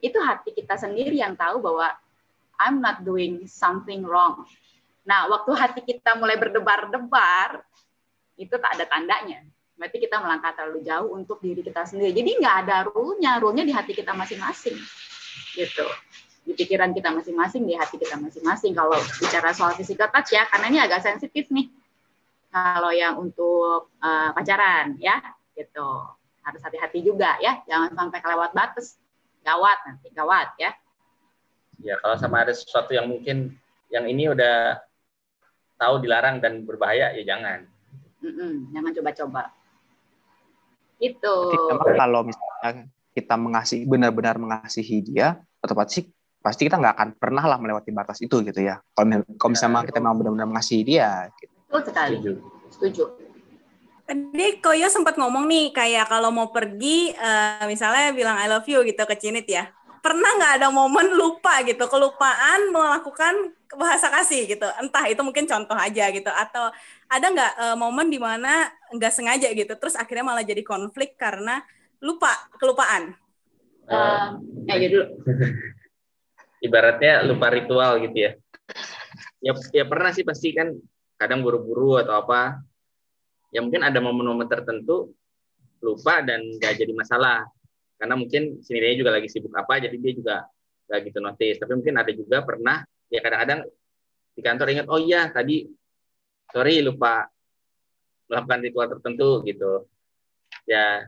itu 0.00 0.18
hati 0.20 0.56
kita 0.56 0.76
sendiri 0.80 1.20
yang 1.20 1.36
tahu 1.36 1.60
bahwa 1.60 1.92
I'm 2.60 2.84
not 2.84 3.00
doing 3.00 3.48
something 3.48 4.04
wrong. 4.04 4.44
Nah, 5.08 5.32
waktu 5.32 5.52
hati 5.56 5.80
kita 5.80 6.12
mulai 6.20 6.36
berdebar-debar, 6.36 7.64
itu 8.36 8.52
tak 8.60 8.76
ada 8.76 8.84
tandanya. 8.84 9.40
Berarti 9.80 9.96
kita 9.96 10.20
melangkah 10.20 10.52
terlalu 10.52 10.84
jauh 10.84 11.16
untuk 11.16 11.40
diri 11.40 11.64
kita 11.64 11.88
sendiri. 11.88 12.12
Jadi 12.12 12.36
nggak 12.36 12.56
ada 12.68 12.84
rule-nya, 12.84 13.40
rule-nya 13.40 13.64
di 13.64 13.72
hati 13.72 13.96
kita 13.96 14.12
masing-masing. 14.12 14.76
Gitu. 15.56 15.86
Di 16.44 16.52
pikiran 16.52 16.92
kita 16.92 17.08
masing-masing, 17.16 17.64
di 17.64 17.72
hati 17.72 17.96
kita 17.96 18.20
masing-masing. 18.20 18.76
Kalau 18.76 19.00
bicara 19.16 19.56
soal 19.56 19.72
physical 19.72 20.12
touch 20.12 20.36
ya, 20.36 20.44
karena 20.52 20.66
ini 20.68 20.78
agak 20.84 21.00
sensitif 21.00 21.48
nih. 21.48 21.72
Kalau 22.52 22.92
yang 22.92 23.16
untuk 23.16 23.88
uh, 24.04 24.30
pacaran 24.36 25.00
ya, 25.00 25.16
gitu. 25.56 25.88
Harus 26.44 26.60
hati-hati 26.60 27.00
juga 27.00 27.40
ya, 27.40 27.64
jangan 27.64 27.96
sampai 27.96 28.20
kelewat 28.20 28.52
batas. 28.52 29.00
Gawat 29.40 29.80
nanti, 29.88 30.12
gawat 30.12 30.52
ya 30.60 30.76
ya 31.80 31.96
kalau 32.00 32.16
sama 32.20 32.44
ada 32.44 32.52
sesuatu 32.52 32.92
yang 32.92 33.08
mungkin 33.08 33.56
yang 33.88 34.04
ini 34.06 34.28
udah 34.30 34.78
tahu 35.80 36.04
dilarang 36.04 36.38
dan 36.38 36.62
berbahaya 36.68 37.16
ya 37.16 37.24
jangan 37.24 37.64
Mm-mm, 38.20 38.68
jangan 38.76 38.92
coba-coba. 39.00 39.42
Itu. 41.00 41.34
Jadi, 41.56 41.96
kalau 41.96 42.20
misalnya 42.28 42.86
kita 43.16 43.34
mengasihi 43.34 43.82
benar-benar 43.88 44.36
mengasihi 44.36 45.00
dia, 45.02 45.40
otomatis 45.64 46.04
pasti 46.40 46.68
kita 46.68 46.80
nggak 46.80 46.94
akan 46.96 47.08
pernah 47.16 47.44
lah 47.44 47.58
melewati 47.60 47.92
batas 47.92 48.20
itu 48.20 48.40
gitu 48.44 48.60
ya. 48.60 48.80
Kalau 48.92 49.24
kalau 49.40 49.50
misalnya 49.52 49.88
kita 49.88 49.98
mau 50.00 50.12
benar-benar 50.14 50.48
mengasihi 50.48 50.82
dia. 50.84 51.28
Gitu. 51.36 51.52
Betul 51.68 51.80
sekali. 51.88 52.14
Setuju. 52.20 52.32
Setuju. 52.70 53.04
Tadi 54.10 54.58
Koyo 54.58 54.90
sempat 54.90 55.14
ngomong 55.14 55.46
nih 55.46 55.70
kayak 55.70 56.10
kalau 56.10 56.34
mau 56.34 56.50
pergi 56.50 57.14
uh, 57.14 57.62
misalnya 57.70 58.10
bilang 58.10 58.34
I 58.42 58.50
love 58.50 58.66
you 58.66 58.82
gitu 58.82 58.98
ke 59.06 59.14
Cinit 59.14 59.46
ya. 59.46 59.70
Pernah 60.00 60.30
nggak 60.40 60.52
ada 60.60 60.68
momen 60.72 61.12
lupa 61.12 61.60
gitu, 61.64 61.84
kelupaan 61.86 62.72
melakukan 62.72 63.52
bahasa 63.76 64.10
kasih 64.10 64.48
gitu. 64.48 64.66
Entah 64.80 65.04
itu 65.06 65.20
mungkin 65.20 65.46
contoh 65.46 65.76
aja 65.76 66.10
gitu 66.10 66.28
atau 66.28 66.72
ada 67.06 67.26
nggak 67.30 67.52
uh, 67.60 67.76
momen 67.76 68.08
di 68.08 68.18
mana 68.18 68.72
nggak 68.90 69.12
sengaja 69.12 69.48
gitu 69.52 69.76
terus 69.78 69.94
akhirnya 69.94 70.26
malah 70.26 70.42
jadi 70.42 70.64
konflik 70.64 71.14
karena 71.14 71.62
lupa 72.00 72.32
kelupaan. 72.56 73.14
Uh, 73.86 74.40
ya 74.66 74.88
dulu. 74.88 75.06
Ibaratnya 76.66 77.24
lupa 77.24 77.52
ritual 77.52 78.00
gitu 78.04 78.16
ya. 78.16 78.32
Ya 79.40 79.52
ya 79.72 79.84
pernah 79.88 80.12
sih 80.12 80.24
pasti 80.24 80.52
kan 80.52 80.76
kadang 81.20 81.44
buru-buru 81.44 82.00
atau 82.00 82.16
apa 82.20 82.60
ya 83.52 83.60
mungkin 83.60 83.84
ada 83.84 83.98
momen-momen 84.00 84.48
tertentu 84.48 85.12
lupa 85.80 86.20
dan 86.24 86.40
nggak 86.60 86.76
jadi 86.80 86.92
masalah 86.92 87.44
karena 88.00 88.16
mungkin 88.16 88.64
sendirinya 88.64 88.96
juga 88.96 89.10
lagi 89.20 89.28
sibuk 89.28 89.52
apa 89.52 89.76
jadi 89.76 89.96
dia 90.00 90.12
juga 90.16 90.36
nggak 90.88 91.00
gitu 91.12 91.18
notice. 91.20 91.58
Tapi 91.60 91.72
mungkin 91.76 91.94
ada 92.00 92.12
juga 92.16 92.36
pernah 92.40 92.80
ya 93.12 93.20
kadang-kadang 93.20 93.60
di 94.32 94.40
kantor 94.40 94.66
ingat 94.72 94.86
oh 94.88 94.96
iya 94.96 95.28
tadi 95.28 95.68
sorry 96.48 96.80
lupa 96.80 97.28
melakukan 98.32 98.60
ritual 98.64 98.88
tertentu 98.88 99.44
gitu. 99.44 99.84
Ya 100.64 101.04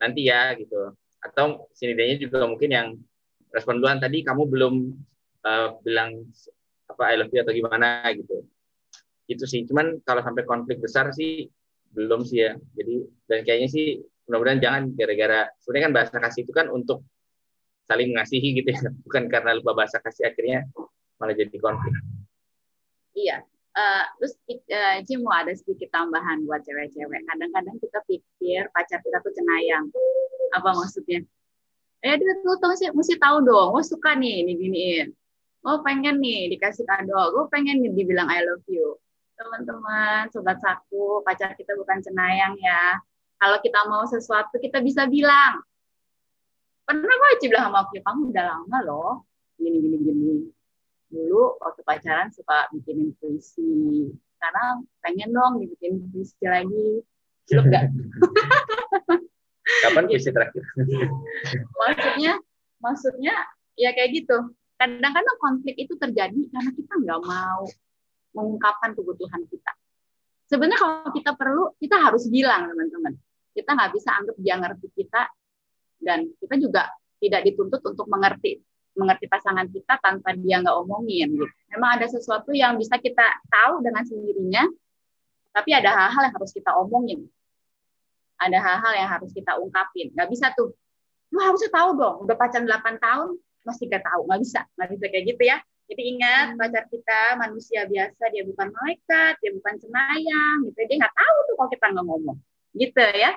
nanti 0.00 0.24
ya 0.24 0.56
gitu. 0.56 0.96
Atau 1.20 1.68
sendirinya 1.76 2.16
juga 2.16 2.48
mungkin 2.48 2.70
yang 2.72 2.88
respon 3.52 3.78
duluan 3.78 4.00
tadi 4.00 4.24
kamu 4.24 4.48
belum 4.48 4.74
uh, 5.44 5.76
bilang 5.84 6.24
apa 6.88 7.12
I 7.12 7.20
love 7.20 7.28
you 7.28 7.44
atau 7.44 7.52
gimana 7.52 8.08
gitu. 8.16 8.48
Itu 9.28 9.44
sih. 9.44 9.68
Cuman 9.68 10.00
kalau 10.00 10.24
sampai 10.24 10.48
konflik 10.48 10.80
besar 10.80 11.12
sih 11.12 11.52
belum 11.92 12.24
sih 12.24 12.40
ya. 12.40 12.56
Jadi 12.72 13.06
dan 13.28 13.38
kayaknya 13.44 13.68
sih 13.68 13.86
mudah-mudahan 14.28 14.60
jangan 14.62 14.82
gara-gara 14.94 15.50
sebenarnya 15.60 15.84
kan 15.84 15.94
bahasa 15.94 16.16
kasih 16.18 16.40
itu 16.46 16.52
kan 16.54 16.66
untuk 16.70 17.02
saling 17.90 18.14
mengasihi 18.14 18.48
gitu 18.62 18.68
ya 18.70 18.80
bukan 19.06 19.22
karena 19.26 19.58
lupa 19.58 19.72
bahasa 19.74 19.98
kasih 19.98 20.30
akhirnya 20.30 20.66
malah 21.18 21.34
jadi 21.34 21.56
konflik. 21.58 21.94
Iya 23.12 23.44
uh, 23.76 24.04
terus 24.18 24.34
uh, 24.48 24.96
Jim 25.04 25.22
mau 25.22 25.34
ada 25.36 25.52
sedikit 25.52 25.92
tambahan 25.92 26.44
buat 26.48 26.64
cewek-cewek. 26.64 27.22
Kadang-kadang 27.28 27.76
kita 27.78 27.98
pikir 28.08 28.62
pacar 28.72 28.98
kita 29.04 29.18
tuh 29.20 29.32
cenayang. 29.34 29.86
Apa 30.56 30.72
maksudnya? 30.76 31.20
Eh 32.02 32.14
dia 32.18 32.32
tuh 32.42 32.74
sih 32.74 32.90
mesti 32.90 33.20
tahu 33.20 33.46
dong. 33.46 33.78
Gue 33.78 33.84
suka 33.86 34.18
nih 34.18 34.42
ini 34.42 34.52
giniin 34.58 35.08
gue 35.62 35.76
pengen 35.86 36.18
nih 36.18 36.50
dikasih 36.50 36.82
kado. 36.84 37.30
Gue 37.30 37.44
pengen 37.48 37.78
nih 37.80 37.94
dibilang 37.94 38.26
I 38.26 38.42
love 38.42 38.66
you. 38.66 38.98
Teman-teman, 39.38 40.28
sobat 40.34 40.58
saku, 40.58 41.22
pacar 41.22 41.54
kita 41.54 41.78
bukan 41.78 42.02
cenayang 42.02 42.58
ya. 42.58 42.98
Kalau 43.42 43.58
kita 43.58 43.80
mau 43.90 44.06
sesuatu, 44.06 44.54
kita 44.62 44.78
bisa 44.78 45.10
bilang. 45.10 45.66
Pernah 46.86 47.10
kok 47.10 47.30
Ici 47.42 47.50
bilang 47.50 47.74
sama 47.74 47.82
aku, 47.82 47.98
kamu 47.98 48.30
udah 48.30 48.44
lama 48.54 48.78
loh, 48.86 49.12
gini, 49.58 49.82
gini, 49.82 49.96
gini. 49.98 50.34
Dulu 51.10 51.58
waktu 51.58 51.82
pacaran 51.82 52.30
suka 52.30 52.70
bikinin 52.70 53.10
puisi. 53.18 54.14
Sekarang 54.38 54.86
pengen 55.02 55.34
dong 55.34 55.58
dibikin 55.58 56.06
puisi 56.14 56.38
lagi. 56.46 57.02
Belum 57.50 57.66
nggak? 57.66 57.84
Kapan 59.90 60.04
puisi 60.06 60.30
terakhir? 60.30 60.62
maksudnya, 61.82 62.38
maksudnya 62.78 63.34
ya 63.74 63.90
kayak 63.90 64.22
gitu. 64.22 64.38
Kadang-kadang 64.78 65.36
konflik 65.42 65.74
itu 65.82 65.98
terjadi 65.98 66.46
karena 66.46 66.70
kita 66.78 66.92
nggak 66.94 67.20
mau 67.26 67.66
mengungkapkan 68.38 68.94
kebutuhan 68.94 69.42
kita. 69.50 69.72
Sebenarnya 70.46 70.78
kalau 70.78 71.10
kita 71.10 71.34
perlu, 71.34 71.74
kita 71.82 71.98
harus 71.98 72.30
bilang 72.30 72.70
teman-teman. 72.70 73.18
Kita 73.52 73.70
nggak 73.76 73.90
bisa 73.92 74.10
anggap 74.16 74.36
dia 74.40 74.54
ngerti 74.56 74.88
kita 74.96 75.22
dan 76.02 76.26
kita 76.40 76.54
juga 76.58 76.88
tidak 77.22 77.46
dituntut 77.46 77.80
untuk 77.86 78.10
mengerti 78.10 78.58
mengerti 78.92 79.24
pasangan 79.24 79.64
kita 79.72 79.96
tanpa 80.04 80.36
dia 80.36 80.60
nggak 80.60 80.76
omongin 80.84 81.32
gitu. 81.32 81.48
Memang 81.72 81.96
ada 81.96 82.06
sesuatu 82.08 82.52
yang 82.52 82.76
bisa 82.76 83.00
kita 83.00 83.24
tahu 83.48 83.80
dengan 83.80 84.04
sendirinya, 84.04 84.68
tapi 85.52 85.72
ada 85.72 85.96
hal-hal 85.96 86.28
yang 86.28 86.34
harus 86.36 86.52
kita 86.52 86.70
omongin. 86.76 87.24
Ada 88.36 88.58
hal-hal 88.58 88.92
yang 89.00 89.08
harus 89.08 89.30
kita 89.32 89.56
ungkapin. 89.56 90.12
Nggak 90.12 90.28
bisa 90.28 90.52
tuh, 90.52 90.76
lu 91.32 91.38
harusnya 91.40 91.72
tahu 91.72 91.96
dong, 91.96 92.16
udah 92.28 92.36
pacaran 92.36 92.68
8 92.68 93.00
tahun, 93.00 93.28
masih 93.64 93.88
nggak 93.88 94.04
tahu. 94.04 94.20
Nggak 94.28 94.40
bisa, 94.44 94.60
nggak 94.76 94.88
bisa 94.92 95.04
kayak 95.08 95.24
gitu 95.32 95.42
ya. 95.46 95.58
Jadi 95.92 96.02
ingat 96.16 96.46
hmm. 96.54 96.58
pacar 96.60 96.84
kita 96.88 97.20
manusia 97.36 97.80
biasa, 97.84 98.22
dia 98.32 98.42
bukan 98.48 98.68
malaikat, 98.72 99.34
dia 99.44 99.50
bukan 99.52 99.74
cenayang, 99.76 100.56
gitu. 100.68 100.78
Dia 100.88 100.96
nggak 101.04 101.16
tahu 101.16 101.36
tuh 101.48 101.54
kalau 101.56 101.70
kita 101.72 101.86
nggak 101.92 102.06
ngomong, 102.06 102.38
gitu 102.74 103.00
ya. 103.00 103.36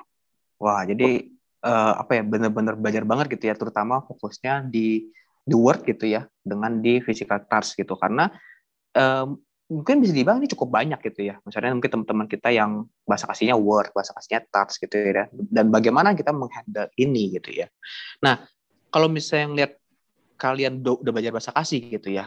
Wah, 0.56 0.82
jadi 0.88 1.28
uh, 1.60 2.00
apa 2.00 2.20
ya 2.20 2.22
benar-benar 2.24 2.74
belajar 2.80 3.04
banget 3.04 3.36
gitu 3.36 3.52
ya, 3.52 3.54
terutama 3.54 4.00
fokusnya 4.04 4.68
di 4.68 5.12
di 5.46 5.54
word 5.54 5.86
gitu 5.86 6.08
ya, 6.10 6.26
dengan 6.42 6.80
di 6.82 6.98
physical 7.04 7.44
touch 7.46 7.78
gitu, 7.78 7.94
karena 7.94 8.32
um, 8.96 9.38
mungkin 9.66 9.98
bisa 9.98 10.14
dibilang 10.14 10.42
ini 10.42 10.50
cukup 10.50 10.74
banyak 10.74 10.98
gitu 11.12 11.30
ya. 11.30 11.38
Misalnya 11.42 11.74
mungkin 11.74 11.90
teman-teman 11.90 12.26
kita 12.26 12.50
yang 12.50 12.86
bahasa 13.06 13.30
kasihnya 13.30 13.54
word, 13.54 13.94
bahasa 13.94 14.14
kasihnya 14.16 14.42
touch 14.50 14.80
gitu 14.82 14.96
ya, 14.96 15.30
dan 15.30 15.70
bagaimana 15.70 16.18
kita 16.18 16.34
menghandle 16.34 16.90
ini 16.98 17.36
gitu 17.38 17.62
ya. 17.62 17.66
Nah, 18.22 18.42
kalau 18.90 19.06
misalnya 19.06 19.46
lihat 19.54 19.72
kalian 20.40 20.80
udah 20.82 21.12
belajar 21.12 21.30
bahasa 21.30 21.52
kasih 21.54 21.82
gitu 21.94 22.10
ya, 22.10 22.26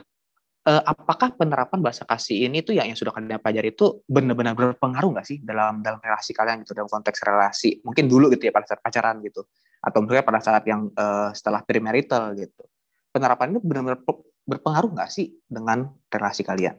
uh, 0.67 0.83
apakah 0.83 1.35
penerapan 1.37 1.79
bahasa 1.79 2.03
kasih 2.03 2.49
ini 2.49 2.65
tuh 2.65 2.75
yang 2.75 2.89
yang 2.89 2.97
sudah 2.97 3.13
kalian 3.15 3.39
pelajari 3.39 3.71
itu 3.71 4.03
benar-benar 4.09 4.57
berpengaruh 4.57 5.15
nggak 5.15 5.27
sih 5.27 5.37
dalam 5.39 5.79
dalam 5.85 6.01
relasi 6.01 6.35
kalian 6.35 6.65
gitu 6.65 6.75
dalam 6.75 6.89
konteks 6.89 7.19
relasi 7.23 7.79
mungkin 7.85 8.09
dulu 8.09 8.27
gitu 8.33 8.49
ya 8.49 8.53
pada 8.55 8.67
saat 8.67 8.81
pacaran 8.83 9.21
gitu 9.23 9.45
atau 9.79 9.97
mungkin 10.03 10.25
pada 10.25 10.39
saat 10.43 10.63
yang 10.67 10.91
uh, 10.97 11.31
setelah 11.31 11.63
premarital 11.63 12.35
gitu 12.35 12.63
penerapan 13.15 13.55
itu 13.55 13.61
benar-benar 13.63 13.99
berpengaruh 14.49 14.89
nggak 14.97 15.09
sih 15.13 15.37
dengan 15.45 15.89
relasi 16.09 16.41
kalian? 16.41 16.77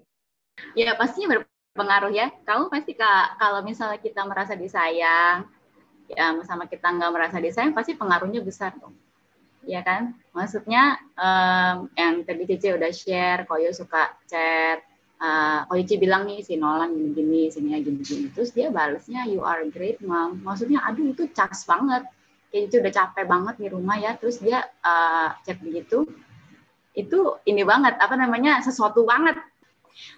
Ya 0.75 0.95
pastinya 0.99 1.39
berpengaruh 1.39 2.11
ya. 2.11 2.35
Kamu 2.43 2.67
pasti 2.71 2.99
kak 2.99 3.39
kalau 3.39 3.63
misalnya 3.63 3.99
kita 4.03 4.27
merasa 4.27 4.59
disayang, 4.59 5.47
ya 6.11 6.35
sama 6.43 6.67
kita 6.67 6.91
nggak 6.91 7.11
merasa 7.15 7.39
disayang 7.39 7.71
pasti 7.71 7.95
pengaruhnya 7.95 8.43
besar 8.43 8.75
dong 8.79 8.95
ya 9.65 9.81
kan? 9.85 10.17
Maksudnya 10.33 10.97
um, 11.19 11.91
yang 11.99 12.23
tadi 12.25 12.47
Cici 12.49 12.73
udah 12.73 12.93
share, 12.95 13.45
Koyo 13.45 13.75
suka 13.75 14.15
chat, 14.31 14.81
uh, 15.21 15.67
Cici 15.69 16.01
bilang 16.01 16.25
nih 16.25 16.41
si 16.45 16.57
Nolan 16.57 16.95
gini-gini, 16.95 17.51
sini 17.53 17.77
gini-gini. 17.83 18.31
Terus 18.33 18.55
dia 18.55 18.73
balesnya 18.73 19.27
you 19.29 19.45
are 19.45 19.65
great 19.69 20.01
mom. 20.01 20.41
Maksudnya 20.41 20.85
aduh 20.87 21.13
itu 21.13 21.29
cas 21.35 21.67
banget. 21.69 22.07
Kayak 22.51 22.63
Cici 22.71 22.77
udah 22.81 22.93
capek 22.95 23.25
banget 23.29 23.55
di 23.59 23.67
rumah 23.69 23.97
ya. 24.01 24.13
Terus 24.17 24.41
dia 24.41 24.65
uh, 24.85 25.35
chat 25.45 25.59
begitu. 25.61 26.07
Itu 26.91 27.39
ini 27.47 27.63
banget, 27.63 27.97
apa 28.03 28.15
namanya, 28.19 28.59
sesuatu 28.65 29.07
banget. 29.07 29.39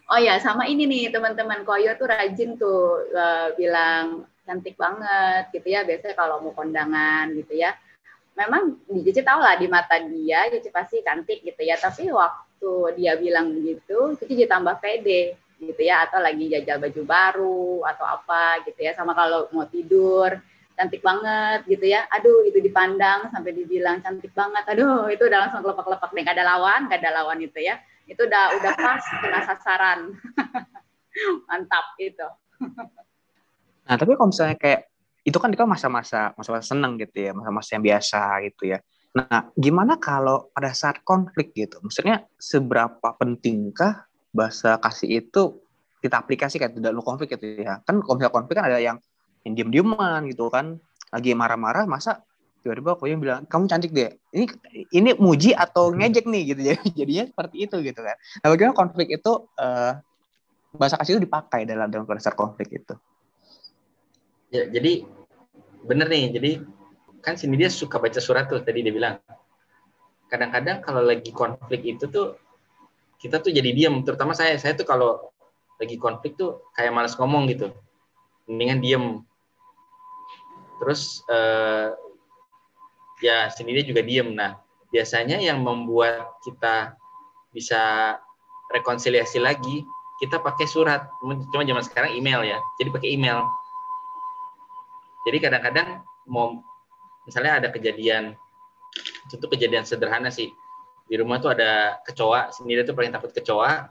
Oh 0.08 0.20
ya, 0.20 0.38
sama 0.38 0.68
ini 0.68 0.86
nih 0.86 1.10
teman-teman 1.10 1.66
Koyo 1.66 1.96
tuh 1.98 2.08
rajin 2.08 2.54
tuh 2.60 3.08
uh, 3.12 3.52
bilang 3.56 4.28
cantik 4.44 4.76
banget 4.76 5.50
gitu 5.52 5.68
ya. 5.72 5.84
Biasanya 5.84 6.14
kalau 6.16 6.44
mau 6.44 6.52
kondangan 6.52 7.32
gitu 7.36 7.56
ya 7.56 7.72
memang 8.32 8.80
Cici 8.88 9.20
tahu 9.20 9.40
lah 9.40 9.56
di 9.60 9.66
mata 9.68 10.00
dia 10.00 10.48
Cici 10.48 10.68
pasti 10.72 11.00
cantik 11.04 11.44
gitu 11.44 11.62
ya. 11.62 11.76
Tapi 11.76 12.08
waktu 12.12 12.96
dia 12.98 13.16
bilang 13.16 13.52
begitu 13.52 14.16
Cici 14.20 14.44
tambah 14.48 14.80
pede 14.80 15.36
gitu 15.60 15.80
ya. 15.82 16.08
Atau 16.08 16.20
lagi 16.20 16.48
jajal 16.48 16.80
baju 16.80 17.02
baru 17.04 17.84
atau 17.88 18.04
apa 18.06 18.64
gitu 18.68 18.80
ya. 18.80 18.92
Sama 18.96 19.12
kalau 19.12 19.48
mau 19.52 19.68
tidur 19.68 20.36
cantik 20.76 21.04
banget 21.04 21.68
gitu 21.68 21.86
ya. 21.88 22.08
Aduh 22.08 22.44
itu 22.48 22.58
dipandang 22.58 23.28
sampai 23.32 23.52
dibilang 23.52 24.00
cantik 24.00 24.32
banget. 24.32 24.64
Aduh 24.72 25.08
itu 25.12 25.24
udah 25.24 25.48
langsung 25.48 25.64
lepak-lepak 25.64 26.10
deh 26.12 26.22
gak 26.24 26.36
ada 26.36 26.46
lawan 26.56 26.88
gak 26.88 27.00
ada 27.00 27.10
lawan 27.22 27.38
itu 27.40 27.60
ya. 27.60 27.80
Itu 28.08 28.24
udah 28.26 28.56
udah 28.60 28.72
pas 28.76 29.02
kena 29.20 29.40
sasaran. 29.46 30.00
Mantap 31.48 31.96
itu. 32.00 32.28
Nah 33.82 33.94
tapi 33.98 34.14
kalau 34.16 34.30
misalnya 34.32 34.56
kayak 34.56 34.91
itu 35.22 35.38
kan 35.38 35.54
itu 35.54 35.62
masa-masa 35.62 36.34
masa-masa 36.34 36.74
seneng 36.74 36.98
gitu 36.98 37.30
ya, 37.30 37.32
masa-masa 37.32 37.78
yang 37.78 37.84
biasa 37.84 38.20
gitu 38.50 38.62
ya. 38.74 38.78
Nah, 39.12 39.52
gimana 39.54 40.00
kalau 40.00 40.50
pada 40.56 40.72
saat 40.72 41.04
konflik 41.04 41.52
gitu? 41.52 41.78
Maksudnya 41.84 42.24
seberapa 42.40 43.12
pentingkah 43.20 44.08
bahasa 44.32 44.80
kasih 44.80 45.22
itu 45.22 45.62
kita 46.02 46.18
aplikasikan 46.18 46.72
tidak 46.72 46.90
lu 46.96 47.04
konflik 47.04 47.36
gitu 47.36 47.62
ya? 47.62 47.78
Kan 47.84 48.02
kalau 48.02 48.18
konflik 48.32 48.58
kan 48.58 48.66
ada 48.66 48.80
yang 48.80 48.98
yang 49.46 49.54
diem-dieman 49.58 50.26
gitu 50.32 50.48
kan, 50.48 50.80
lagi 51.12 51.34
marah-marah, 51.36 51.84
masa 51.84 52.24
tiba-tiba 52.62 52.94
aku 52.94 53.10
yang 53.10 53.18
bilang 53.18 53.42
kamu 53.50 53.66
cantik 53.66 53.90
deh 53.90 54.14
ini 54.30 54.46
ini 54.94 55.10
muji 55.18 55.50
atau 55.50 55.90
ngejek 55.90 56.30
nih 56.30 56.42
gitu 56.54 56.60
jadi 56.70 56.82
jadinya 56.94 57.24
seperti 57.26 57.56
itu 57.66 57.76
gitu 57.82 58.00
kan 58.00 58.16
nah 58.38 58.48
bagaimana 58.54 58.74
konflik 58.78 59.10
itu 59.10 59.32
uh, 59.58 59.98
bahasa 60.78 60.96
kasih 60.96 61.18
itu 61.18 61.26
dipakai 61.26 61.66
dalam 61.66 61.90
dalam 61.90 62.06
konflik 62.06 62.70
itu 62.70 62.94
Ya, 64.52 64.68
jadi 64.68 65.08
bener 65.88 66.06
nih. 66.12 66.28
Jadi 66.36 66.50
kan 67.24 67.40
sini 67.40 67.56
dia 67.56 67.72
suka 67.72 67.96
baca 67.96 68.20
surat 68.20 68.46
tuh 68.52 68.60
tadi 68.60 68.84
dia 68.84 68.92
bilang. 68.92 69.16
Kadang-kadang 70.28 70.84
kalau 70.84 71.00
lagi 71.00 71.32
konflik 71.32 71.84
itu 71.88 72.04
tuh 72.08 72.36
kita 73.16 73.40
tuh 73.40 73.48
jadi 73.48 73.72
diam, 73.72 74.04
terutama 74.04 74.36
saya. 74.36 74.60
Saya 74.60 74.76
tuh 74.76 74.84
kalau 74.84 75.32
lagi 75.80 75.96
konflik 75.96 76.36
tuh 76.36 76.60
kayak 76.76 76.92
males 76.92 77.16
ngomong 77.16 77.48
gitu. 77.48 77.72
Mendingan 78.44 78.78
diem. 78.84 79.04
Terus 80.84 81.24
eh, 81.32 81.88
ya 83.24 83.48
sini 83.48 83.72
dia 83.72 83.84
juga 83.88 84.04
diem. 84.04 84.36
Nah, 84.36 84.60
biasanya 84.92 85.40
yang 85.40 85.64
membuat 85.64 86.36
kita 86.44 87.00
bisa 87.56 88.14
rekonsiliasi 88.72 89.40
lagi 89.40 89.84
kita 90.20 90.40
pakai 90.40 90.64
surat 90.64 91.08
cuma 91.20 91.64
zaman 91.64 91.84
sekarang 91.84 92.16
email 92.16 92.40
ya 92.40 92.58
jadi 92.80 92.88
pakai 92.88 93.12
email 93.12 93.44
jadi 95.22 95.38
kadang-kadang 95.38 96.02
mau 96.26 96.62
misalnya 97.26 97.62
ada 97.62 97.68
kejadian 97.70 98.34
itu 99.30 99.46
kejadian 99.46 99.86
sederhana 99.86 100.28
sih. 100.28 100.50
Di 101.06 101.14
rumah 101.18 101.38
tuh 101.38 101.54
ada 101.54 102.02
kecoa 102.02 102.50
sendiri 102.50 102.82
tuh 102.82 102.96
paling 102.96 103.14
takut 103.14 103.30
kecoa. 103.30 103.88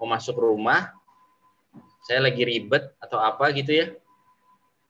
Mau 0.00 0.06
masuk 0.10 0.36
rumah 0.36 0.92
saya 2.04 2.20
lagi 2.20 2.44
ribet 2.44 2.92
atau 3.00 3.16
apa 3.16 3.48
gitu 3.56 3.72
ya. 3.72 3.86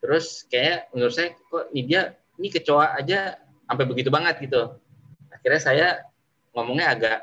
Terus 0.03 0.45
kayak 0.51 0.91
menurut 0.93 1.15
saya 1.15 1.33
kok 1.39 1.71
ini 1.71 1.83
dia 1.87 2.03
ini 2.37 2.49
kecoa 2.51 2.99
aja 2.99 3.39
sampai 3.71 3.85
begitu 3.87 4.11
banget 4.11 4.43
gitu. 4.43 4.77
Akhirnya 5.31 5.61
saya 5.63 5.87
ngomongnya 6.53 6.91
agak 6.91 7.19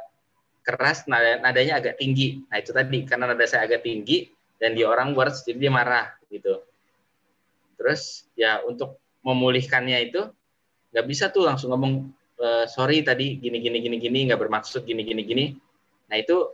keras 0.62 1.10
nada, 1.10 1.42
nadanya 1.44 1.82
agak 1.84 2.00
tinggi. 2.00 2.42
Nah 2.48 2.62
itu 2.62 2.72
tadi 2.72 3.04
karena 3.04 3.36
nada 3.36 3.46
saya 3.46 3.68
agak 3.68 3.84
tinggi 3.84 4.32
dan 4.62 4.78
dia 4.78 4.88
orang 4.88 5.18
words 5.18 5.44
jadi 5.44 5.68
dia 5.68 5.72
marah 5.74 6.14
gitu 6.30 6.62
terus 7.82 8.30
ya 8.38 8.62
untuk 8.62 9.02
memulihkannya 9.26 10.14
itu 10.14 10.30
nggak 10.94 11.06
bisa 11.10 11.34
tuh 11.34 11.50
langsung 11.50 11.74
ngomong 11.74 12.14
e, 12.38 12.48
sorry 12.70 13.02
tadi 13.02 13.42
gini 13.42 13.58
gini 13.58 13.82
gini 13.82 13.98
gini 13.98 14.20
nggak 14.30 14.38
bermaksud 14.38 14.86
gini 14.86 15.02
gini 15.02 15.22
gini. 15.26 15.46
Nah 16.14 16.22
itu 16.22 16.54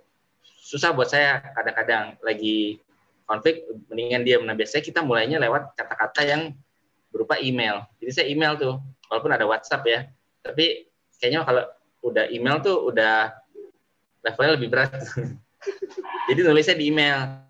susah 0.63 0.95
buat 0.95 1.11
saya. 1.11 1.43
Kadang-kadang 1.51 2.15
lagi 2.23 2.79
konflik 3.27 3.67
mendingan 3.91 4.23
dia 4.23 4.39
nah 4.39 4.55
biasanya 4.55 4.83
kita 4.87 5.03
mulainya 5.03 5.35
lewat 5.43 5.75
kata-kata 5.75 6.23
yang 6.23 6.41
berupa 7.11 7.35
email. 7.43 7.83
Jadi 7.99 8.11
saya 8.15 8.25
email 8.31 8.55
tuh 8.55 8.79
walaupun 9.11 9.31
ada 9.35 9.43
WhatsApp 9.43 9.83
ya. 9.83 9.99
Tapi 10.47 10.87
kayaknya 11.19 11.43
kalau 11.43 11.63
udah 12.07 12.31
email 12.31 12.63
tuh 12.63 12.87
udah 12.87 13.35
levelnya 14.23 14.53
lebih 14.55 14.69
berat. 14.71 14.95
Jadi 16.31 16.39
nulisnya 16.39 16.79
di 16.79 16.87
email 16.87 17.47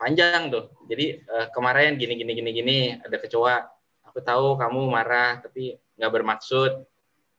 panjang 0.00 0.48
tuh. 0.48 0.72
Jadi 0.88 1.20
uh, 1.28 1.52
kemarin 1.52 2.00
gini 2.00 2.16
gini 2.16 2.32
gini 2.32 2.50
gini 2.56 2.78
ada 2.96 3.20
kecoa. 3.20 3.68
Aku 4.08 4.24
tahu 4.24 4.56
kamu 4.56 4.88
marah 4.88 5.44
tapi 5.44 5.76
nggak 6.00 6.10
bermaksud. 6.10 6.88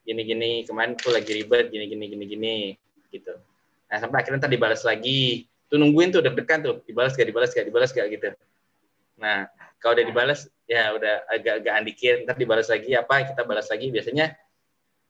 Gini 0.06 0.22
gini 0.22 0.51
kemarin 0.70 0.94
aku 0.94 1.10
lagi 1.10 1.34
ribet 1.34 1.74
gini 1.74 1.89
gini 1.89 2.06
gini 2.06 2.25
gini 2.30 2.56
gitu. 3.10 3.34
Nah 3.89 3.98
sampai 3.98 4.22
akhirnya 4.22 4.46
tadi 4.46 4.62
dibalas 4.62 4.86
lagi. 4.86 5.50
Tuh 5.65 5.82
nungguin 5.82 6.13
tuh 6.13 6.22
deg-degan 6.22 6.60
tuh 6.62 6.75
dibalas 6.84 7.15
gak 7.15 7.32
dibalas 7.32 7.50
gak 7.56 7.65
dibalas 7.65 7.89
gak 7.96 8.08
gitu. 8.13 8.30
Nah 9.18 9.50
kalau 9.82 9.98
udah 9.98 10.06
dibalas 10.06 10.46
ya 10.70 10.94
udah 10.94 11.25
agak-agak 11.32 11.74
dikit 11.89 12.15
ntar 12.27 12.36
dibalas 12.38 12.70
lagi 12.70 12.94
apa 12.94 13.25
kita 13.25 13.41
balas 13.48 13.68
lagi 13.72 13.89
biasanya 13.89 14.36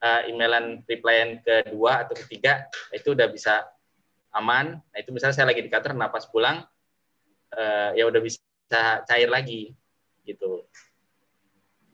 uh, 0.01 0.21
emailan 0.29 0.85
replyan 0.87 1.43
kedua 1.43 2.07
atau 2.07 2.15
ketiga 2.15 2.65
itu 2.95 3.11
udah 3.13 3.27
bisa 3.29 3.67
aman. 4.31 4.79
Nah 4.79 4.97
itu 4.97 5.11
misalnya 5.11 5.35
saya 5.35 5.47
lagi 5.51 5.61
di 5.61 5.69
kantor, 5.69 5.93
napas 5.97 6.25
pulang 6.31 6.63
uh, 7.55 7.89
ya 7.95 8.03
udah 8.07 8.21
bisa 8.23 9.03
cair 9.07 9.27
lagi 9.27 9.75
gitu. 10.23 10.63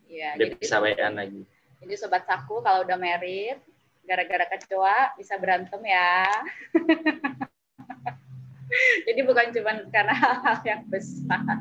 Iya. 0.07 0.39
Udah 0.39 0.47
jadi, 0.51 0.55
bisa 0.57 0.75
wa 0.79 0.89
lagi. 0.91 1.43
Jadi 1.83 1.93
sobat 1.99 2.23
saku 2.25 2.63
kalau 2.63 2.87
udah 2.87 2.97
merit 2.97 3.59
gara-gara 4.07 4.47
kecoa 4.47 5.19
bisa 5.19 5.35
berantem 5.35 5.83
ya. 5.83 6.31
jadi 9.07 9.19
bukan 9.27 9.51
cuma 9.51 9.71
karena 9.91 10.15
hal-hal 10.15 10.57
yang 10.63 10.81
besar. 10.87 11.59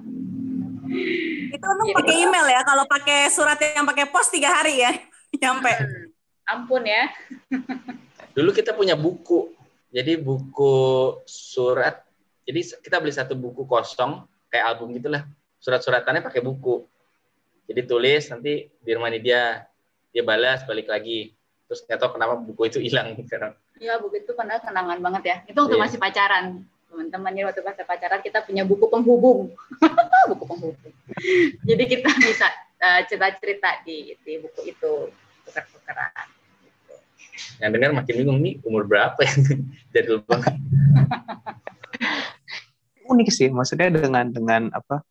Itu 1.51 1.67
untuk 1.67 1.87
gitu. 1.91 1.99
pakai 1.99 2.17
email 2.23 2.47
ya. 2.47 2.63
Kalau 2.63 2.87
pakai 2.87 3.27
surat 3.35 3.59
yang 3.59 3.83
pakai 3.83 4.07
pos 4.07 4.31
tiga 4.31 4.55
hari 4.55 4.87
ya 4.87 4.95
nyampe. 5.43 5.75
Hmm. 5.75 6.07
Ampun 6.47 6.87
ya. 6.87 7.11
Dulu 8.39 8.55
kita 8.55 8.71
punya 8.79 8.95
buku. 8.95 9.51
Jadi 9.91 10.15
buku 10.15 10.79
surat. 11.27 12.06
Jadi 12.47 12.61
kita 12.81 12.97
beli 13.03 13.13
satu 13.13 13.35
buku 13.35 13.67
kosong 13.67 14.23
kayak 14.49 14.65
album 14.75 14.95
gitulah. 14.95 15.27
Surat-suratannya 15.59 16.23
pakai 16.23 16.41
buku. 16.41 16.87
Jadi 17.67 17.81
tulis 17.83 18.23
nanti 18.31 18.71
di 18.71 18.91
rumah 18.95 19.11
ini 19.11 19.19
dia 19.19 19.67
dia 20.15 20.23
balas 20.23 20.63
balik 20.63 20.87
lagi. 20.87 21.35
Terus 21.67 21.83
nggak 21.83 21.99
tahu 21.99 22.11
kenapa 22.15 22.39
buku 22.39 22.63
itu 22.71 22.79
hilang 22.81 23.15
sekarang. 23.27 23.55
Iya 23.77 24.01
buku 24.01 24.25
itu 24.25 24.33
pernah 24.33 24.57
kenangan 24.57 25.05
banget 25.05 25.23
ya. 25.29 25.37
Itu 25.53 25.69
waktu 25.69 25.77
yeah. 25.77 25.85
masih 25.85 25.99
pacaran 26.01 26.65
teman-teman 26.97 27.53
waktu 27.53 27.61
pas 27.61 27.77
pacaran 27.77 28.25
kita 28.25 28.41
punya 28.41 28.65
buku 28.65 28.89
penghubung 28.89 29.53
buku 30.33 30.45
penghubung 30.49 30.95
jadi 31.67 31.85
kita 31.85 32.09
bisa 32.25 32.49
uh, 32.81 33.05
cerita-cerita 33.05 33.85
di, 33.85 34.17
di 34.25 34.41
buku 34.41 34.73
itu 34.73 35.13
tukar-tukaran 35.45 36.25
yang 37.61 37.71
dengar 37.77 37.93
makin 37.93 38.15
bingung 38.17 38.41
nih 38.41 38.57
umur 38.65 38.89
berapa 38.89 39.21
ya 39.21 39.35
jadi 39.93 40.25
banget 40.25 40.57
unik 43.07 43.29
sih. 43.31 43.49
Maksudnya 43.49 43.89
dengan 43.95 44.27
dengan 44.31 44.63
apa 44.75 45.03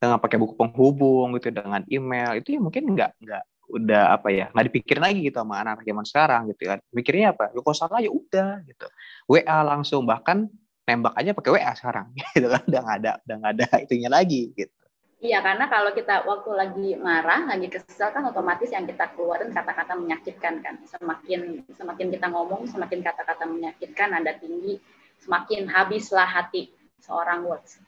dengan 0.00 0.16
pakai 0.16 0.40
buku 0.40 0.54
penghubung 0.56 1.36
gitu 1.36 1.52
dengan 1.52 1.84
email 1.92 2.40
itu 2.40 2.56
ya 2.56 2.60
mungkin 2.60 2.96
nggak 2.96 3.20
nggak 3.20 3.42
udah 3.70 4.18
apa 4.18 4.28
ya 4.32 4.50
nggak 4.50 4.66
dipikirin 4.72 5.02
lagi 5.04 5.20
gitu 5.30 5.38
sama 5.44 5.62
anak-anak 5.62 5.84
zaman 5.86 6.04
sekarang 6.08 6.42
gitu 6.50 6.62
kan 6.68 6.78
mikirnya 6.90 7.36
apa? 7.36 7.52
Lu 7.52 7.62
salah 7.72 8.00
ya 8.00 8.10
udah 8.10 8.64
gitu. 8.64 8.86
WA 9.28 9.58
langsung 9.62 10.08
bahkan 10.08 10.48
nembak 10.88 11.14
aja 11.14 11.30
pakai 11.36 11.50
WA 11.54 11.72
sekarang 11.76 12.06
gitu 12.34 12.48
kan. 12.48 12.62
Udah 12.66 12.80
nggak 12.80 12.98
ada 13.04 13.12
udah 13.24 13.36
nggak 13.40 13.52
ada 13.58 13.66
itunya 13.84 14.10
lagi 14.10 14.52
gitu. 14.56 14.72
Iya, 15.20 15.44
karena 15.44 15.68
kalau 15.68 15.92
kita 15.92 16.24
waktu 16.24 16.48
lagi 16.56 16.88
marah, 16.96 17.44
lagi 17.44 17.68
kesel 17.68 18.08
kan 18.08 18.24
otomatis 18.24 18.72
yang 18.72 18.88
kita 18.88 19.12
keluarin 19.12 19.52
kata-kata 19.52 19.92
menyakitkan 19.92 20.64
kan. 20.64 20.80
Semakin 20.88 21.60
semakin 21.76 22.08
kita 22.08 22.32
ngomong, 22.32 22.64
semakin 22.64 23.04
kata-kata 23.04 23.44
menyakitkan 23.44 24.16
ada 24.16 24.32
tinggi, 24.40 24.80
semakin 25.20 25.68
habislah 25.68 26.24
hati 26.24 26.72
seorang 27.00 27.44
words 27.44 27.80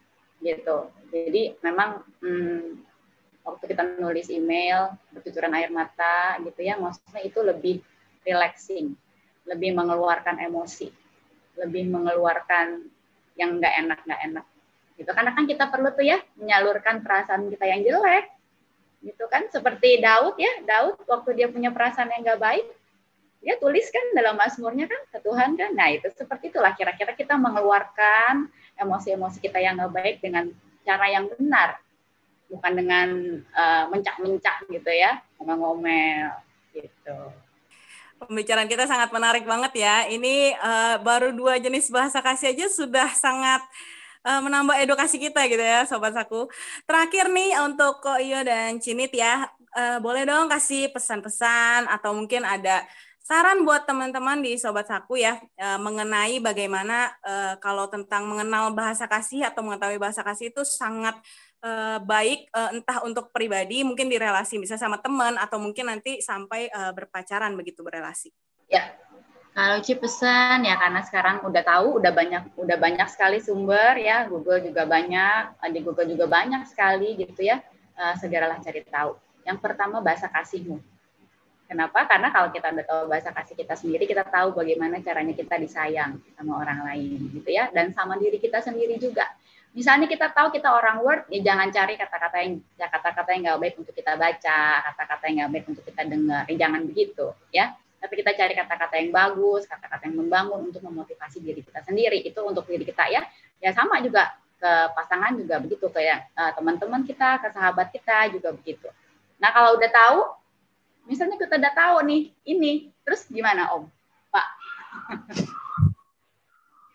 gitu. 0.42 0.90
Jadi 1.12 1.55
memang 1.62 2.03
hmm, 2.20 2.83
waktu 3.46 3.64
kita 3.70 4.01
nulis 4.01 4.27
email, 4.33 4.96
bercucuran 5.14 5.55
air 5.55 5.70
mata 5.70 6.37
gitu 6.42 6.61
ya, 6.61 6.75
maksudnya 6.77 7.22
itu 7.22 7.38
lebih 7.40 7.77
relaxing, 8.27 8.94
lebih 9.46 9.70
mengeluarkan 9.77 10.42
emosi, 10.42 10.90
lebih 11.59 11.88
mengeluarkan 11.90 12.90
yang 13.37 13.57
nggak 13.59 13.75
enak 13.87 13.98
nggak 14.05 14.22
enak 14.29 14.46
gitu 15.01 15.11
karena 15.16 15.33
kan 15.33 15.44
kita 15.48 15.64
perlu 15.72 15.88
tuh 15.96 16.05
ya 16.05 16.20
menyalurkan 16.37 17.01
perasaan 17.01 17.48
kita 17.48 17.64
yang 17.64 17.81
jelek 17.81 18.29
gitu 19.03 19.25
kan 19.27 19.48
seperti 19.51 19.98
Daud 19.98 20.37
ya 20.38 20.53
Daud 20.62 21.01
waktu 21.09 21.31
dia 21.35 21.48
punya 21.48 21.72
perasaan 21.72 22.12
yang 22.12 22.22
gak 22.22 22.38
baik 22.40 22.66
dia 23.42 23.59
tuliskan 23.59 24.14
dalam 24.14 24.38
Mazmurnya 24.38 24.87
kan 24.87 25.02
ke 25.11 25.18
Tuhan 25.20 25.59
kan 25.59 25.70
nah 25.74 25.90
itu 25.90 26.07
seperti 26.14 26.55
itulah 26.55 26.72
kira-kira 26.78 27.12
kita 27.12 27.35
mengeluarkan 27.35 28.46
emosi-emosi 28.78 29.42
kita 29.42 29.59
yang 29.59 29.83
gak 29.83 29.92
baik 29.92 30.16
dengan 30.22 30.48
cara 30.87 31.11
yang 31.11 31.26
benar 31.26 31.83
bukan 32.46 32.72
dengan 32.78 33.09
uh, 33.52 33.85
mencak-mencak 33.90 34.70
gitu 34.70 34.90
ya 34.94 35.18
ngomel-ngomel 35.37 36.38
gitu 36.72 37.18
Pembicaraan 38.22 38.70
kita 38.70 38.87
sangat 38.87 39.11
menarik 39.11 39.42
banget 39.42 39.83
ya. 39.83 40.07
Ini 40.07 40.55
uh, 40.62 41.02
baru 41.02 41.35
dua 41.35 41.59
jenis 41.59 41.90
bahasa 41.90 42.22
kasih 42.22 42.55
aja 42.55 42.70
sudah 42.70 43.11
sangat 43.18 43.59
uh, 44.22 44.38
menambah 44.38 44.78
edukasi 44.78 45.18
kita 45.18 45.42
gitu 45.50 45.59
ya 45.59 45.83
sobat 45.90 46.14
saku. 46.14 46.46
Terakhir 46.87 47.26
nih 47.35 47.59
untuk 47.66 47.98
Ko 47.98 48.14
Iyo 48.22 48.46
dan 48.46 48.78
Cinit 48.78 49.11
ya, 49.11 49.50
uh, 49.74 49.98
boleh 49.98 50.22
dong 50.22 50.46
kasih 50.46 50.94
pesan-pesan 50.94 51.90
atau 51.90 52.14
mungkin 52.14 52.46
ada 52.46 52.87
saran 53.22 53.62
buat 53.62 53.87
teman-teman 53.87 54.42
di 54.42 54.58
sobat 54.58 54.90
saku 54.90 55.22
ya 55.22 55.38
uh, 55.38 55.78
mengenai 55.78 56.42
bagaimana 56.42 57.14
uh, 57.22 57.54
kalau 57.62 57.87
tentang 57.87 58.26
mengenal 58.26 58.74
bahasa 58.74 59.06
kasih 59.06 59.46
atau 59.46 59.62
mengetahui 59.62 60.02
bahasa 60.02 60.26
kasih 60.26 60.50
itu 60.50 60.66
sangat 60.66 61.14
uh, 61.62 62.02
baik 62.02 62.50
entah 62.74 62.98
untuk 63.06 63.30
pribadi 63.30 63.87
mungkin 63.87 64.11
di 64.11 64.18
relasi 64.18 64.58
bisa 64.58 64.74
sama 64.74 64.98
teman 64.98 65.38
atau 65.38 65.62
mungkin 65.62 65.87
nanti 65.87 66.18
sampai 66.18 66.68
berpacaran 66.92 67.54
begitu 67.54 67.80
berelasi. 67.87 68.35
Ya, 68.66 68.90
kalau 69.54 69.78
Ci 69.78 69.94
pesan 69.94 70.66
ya 70.66 70.74
karena 70.76 71.00
sekarang 71.06 71.46
udah 71.46 71.62
tahu, 71.62 72.02
udah 72.02 72.12
banyak, 72.12 72.42
udah 72.58 72.76
banyak 72.76 73.08
sekali 73.08 73.38
sumber 73.38 73.94
ya, 74.00 74.26
Google 74.26 74.64
juga 74.64 74.85
banyak, 74.85 75.62
di 75.70 75.80
Google 75.80 76.08
juga 76.11 76.26
banyak 76.26 76.66
sekali 76.68 77.16
gitu 77.20 77.46
ya. 77.46 77.62
Segeralah 78.18 78.58
cari 78.61 78.82
tahu. 78.82 79.16
Yang 79.44 79.58
pertama 79.61 80.00
bahasa 80.00 80.28
kasihmu. 80.28 80.91
Kenapa? 81.72 82.04
Karena 82.04 82.28
kalau 82.28 82.52
kita 82.52 82.68
udah 82.68 82.85
tahu 82.85 83.02
bahasa 83.08 83.32
kasih 83.32 83.56
kita 83.56 83.72
sendiri, 83.72 84.04
kita 84.04 84.28
tahu 84.28 84.52
bagaimana 84.52 85.00
caranya 85.00 85.32
kita 85.32 85.56
disayang 85.56 86.20
sama 86.37 86.61
orang 86.61 86.85
lain 86.85 87.32
gitu 87.32 87.48
ya, 87.48 87.72
dan 87.72 87.96
sama 87.96 88.20
diri 88.20 88.37
kita 88.37 88.61
sendiri 88.61 89.00
juga. 89.00 89.24
misalnya 89.72 90.04
kita 90.04 90.28
tahu 90.37 90.52
kita 90.52 90.68
orang 90.68 91.00
word 91.00 91.24
ya 91.32 91.40
jangan 91.40 91.72
cari 91.72 91.96
kata-kata 91.96 92.44
yang 92.44 92.61
ya 92.76 92.92
kata-kata 92.92 93.28
yang 93.32 93.40
nggak 93.48 93.56
baik 93.56 93.74
untuk 93.80 93.96
kita 93.96 94.20
baca 94.20 94.61
kata-kata 94.85 95.24
yang 95.32 95.37
nggak 95.40 95.52
baik 95.56 95.66
untuk 95.72 95.85
kita 95.88 96.02
dengar. 96.04 96.44
Ya, 96.44 96.54
jangan 96.61 96.80
begitu 96.85 97.26
ya. 97.48 97.72
Tapi 97.96 98.12
kita 98.20 98.30
cari 98.37 98.52
kata-kata 98.52 98.94
yang 99.00 99.11
bagus 99.16 99.64
kata-kata 99.64 100.12
yang 100.12 100.16
membangun 100.20 100.68
untuk 100.68 100.85
memotivasi 100.85 101.40
diri 101.40 101.64
kita 101.64 101.80
sendiri. 101.88 102.20
Itu 102.20 102.44
untuk 102.44 102.68
diri 102.68 102.85
kita 102.85 103.08
ya. 103.08 103.24
Ya 103.64 103.72
sama 103.72 103.96
juga 104.04 104.37
ke 104.61 104.72
pasangan 104.92 105.32
juga 105.40 105.56
begitu 105.56 105.88
kayak 105.88 106.37
uh, 106.37 106.52
teman-teman 106.52 107.00
kita 107.08 107.40
ke 107.40 107.48
sahabat 107.56 107.88
kita 107.96 108.28
juga 108.28 108.52
begitu. 108.52 108.92
Nah 109.40 109.56
kalau 109.56 109.80
udah 109.80 109.88
tahu 109.88 110.41
misalnya 111.06 111.36
kita 111.38 111.58
udah 111.58 111.74
tahu 111.74 111.96
nih 112.06 112.22
ini 112.46 112.72
terus 113.02 113.26
gimana 113.26 113.70
om? 113.74 113.88
Pak? 114.30 114.46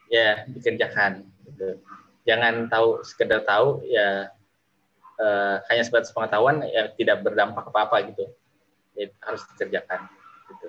Ya 0.07 0.47
dikerjakan 0.47 1.27
gitu. 1.43 1.83
Jangan 2.27 2.67
tahu 2.71 3.03
sekedar 3.03 3.43
tahu 3.43 3.83
ya 3.87 4.31
uh, 5.19 5.55
hanya 5.67 5.83
sebatas 5.83 6.11
pengetahuan 6.15 6.63
ya 6.67 6.91
tidak 6.95 7.23
berdampak 7.23 7.67
apa 7.67 7.79
apa 7.87 7.97
gitu. 8.11 8.25
Ya, 8.97 9.11
harus 9.21 9.43
dikerjakan 9.53 10.07
gitu. 10.49 10.67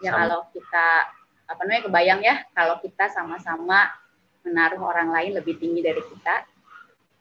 Ya 0.00 0.12
sama. 0.12 0.18
kalau 0.24 0.40
kita 0.54 0.86
apa 1.46 1.60
namanya 1.62 1.82
kebayang 1.86 2.20
ya 2.22 2.36
kalau 2.54 2.76
kita 2.82 3.06
sama-sama 3.12 3.94
menaruh 4.46 4.82
orang 4.82 5.10
lain 5.10 5.38
lebih 5.38 5.58
tinggi 5.58 5.82
dari 5.82 6.02
kita 6.02 6.46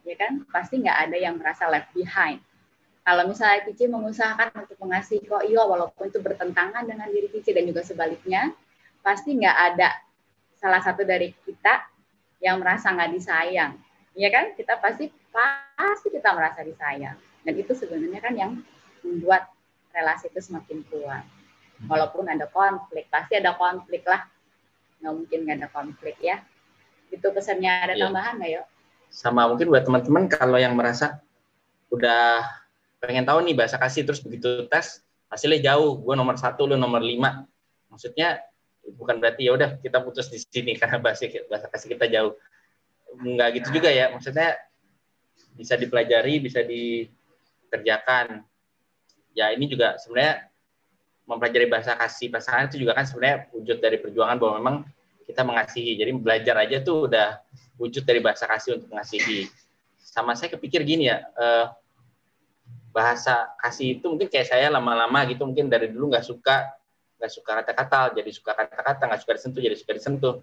ya 0.05 0.15
kan? 0.15 0.45
Pasti 0.53 0.77
nggak 0.79 1.09
ada 1.09 1.17
yang 1.17 1.41
merasa 1.41 1.65
left 1.65 1.89
behind 1.97 2.39
kalau 3.05 3.29
misalnya 3.29 3.61
Cici 3.69 3.85
mengusahakan 3.85 4.65
untuk 4.65 4.81
mengasihi 4.81 5.29
kok 5.29 5.45
iya 5.45 5.61
walaupun 5.61 6.09
itu 6.09 6.17
bertentangan 6.17 6.89
dengan 6.89 7.05
diri 7.13 7.29
Cici 7.29 7.53
dan 7.53 7.69
juga 7.69 7.85
sebaliknya 7.85 8.49
pasti 9.05 9.37
nggak 9.37 9.57
ada 9.71 9.93
salah 10.57 10.81
satu 10.81 11.05
dari 11.05 11.29
kita 11.45 11.85
yang 12.41 12.57
merasa 12.57 12.89
nggak 12.89 13.13
disayang, 13.13 13.77
ya 14.17 14.33
kan? 14.33 14.57
Kita 14.57 14.81
pasti 14.81 15.13
pasti 15.29 16.07
kita 16.09 16.33
merasa 16.33 16.65
disayang, 16.65 17.13
dan 17.45 17.53
itu 17.53 17.77
sebenarnya 17.77 18.19
kan 18.25 18.33
yang 18.33 18.51
membuat 19.05 19.53
relasi 19.93 20.33
itu 20.33 20.41
semakin 20.41 20.81
kuat. 20.89 21.21
Walaupun 21.85 22.25
ada 22.25 22.49
konflik, 22.49 23.05
pasti 23.13 23.37
ada 23.37 23.53
konflik 23.53 24.01
lah. 24.09 24.25
Nggak 25.05 25.13
mungkin 25.13 25.39
nggak 25.45 25.57
ada 25.61 25.69
konflik 25.69 26.17
ya. 26.17 26.41
Itu 27.13 27.29
pesannya 27.29 27.69
ada 27.69 27.93
ya. 27.93 28.09
tambahan 28.09 28.41
nggak 28.41 28.51
yuk? 28.57 28.65
Sama 29.13 29.45
mungkin 29.45 29.69
buat 29.69 29.85
teman-teman 29.85 30.25
kalau 30.25 30.57
yang 30.57 30.73
merasa 30.73 31.21
udah 31.93 32.64
pengen 33.05 33.25
tahu 33.25 33.39
nih 33.45 33.55
bahasa 33.55 33.77
kasih 33.77 34.03
terus 34.03 34.19
begitu 34.19 34.65
tes 34.67 35.05
hasilnya 35.29 35.73
jauh, 35.73 36.01
gue 36.01 36.15
nomor 36.15 36.37
satu, 36.37 36.69
lu 36.69 36.77
nomor 36.77 37.01
lima. 37.01 37.45
Maksudnya 37.89 38.41
bukan 38.85 39.17
berarti 39.17 39.49
ya 39.49 39.57
udah 39.57 39.69
kita 39.81 39.97
putus 40.05 40.29
di 40.29 40.37
sini 40.37 40.75
karena 40.79 41.01
bahasa 41.01 41.25
bahasa 41.49 41.67
kasih 41.69 41.97
kita 41.97 42.05
jauh. 42.09 42.33
Nggak 43.15 43.61
gitu 43.61 43.79
juga 43.81 43.89
ya. 43.89 44.11
Maksudnya 44.13 44.59
bisa 45.55 45.79
dipelajari 45.79 46.43
bisa 46.43 46.61
dikerjakan. 46.61 48.43
Ya 49.35 49.51
ini 49.51 49.67
juga 49.67 49.99
sebenarnya 49.99 50.47
mempelajari 51.25 51.67
bahasa 51.67 51.97
kasih 51.97 52.29
pasangan 52.29 52.69
itu 52.69 52.85
juga 52.85 52.93
kan 52.95 53.03
sebenarnya 53.03 53.49
wujud 53.51 53.77
dari 53.81 53.97
perjuangan 53.99 54.37
bahwa 54.37 54.53
memang 54.61 54.75
kita 55.25 55.41
mengasihi. 55.41 55.97
Jadi 55.97 56.11
belajar 56.15 56.55
aja 56.61 56.77
tuh 56.85 57.09
udah 57.09 57.41
wujud 57.81 58.05
dari 58.05 58.21
bahasa 58.21 58.45
kasih 58.47 58.79
untuk 58.79 58.93
mengasihi. 58.93 59.49
Sama 59.99 60.37
saya 60.37 60.53
kepikir 60.53 60.85
gini 60.87 61.11
ya 61.11 61.25
eh, 61.25 61.65
bahasa 62.95 63.51
kasih 63.59 63.99
itu 63.99 64.07
mungkin 64.07 64.31
kayak 64.31 64.47
saya 64.47 64.71
lama-lama 64.71 65.27
gitu 65.27 65.43
mungkin 65.43 65.67
dari 65.67 65.91
dulu 65.91 66.15
nggak 66.15 66.23
suka 66.23 66.71
nggak 67.19 67.31
suka 67.31 67.51
kata-kata 67.59 68.15
jadi 68.15 68.29
suka 68.31 68.55
kata-kata 68.55 69.03
nggak 69.11 69.19
suka 69.19 69.33
disentuh 69.35 69.59
jadi 69.59 69.75
suka 69.75 69.91
disentuh. 69.91 70.35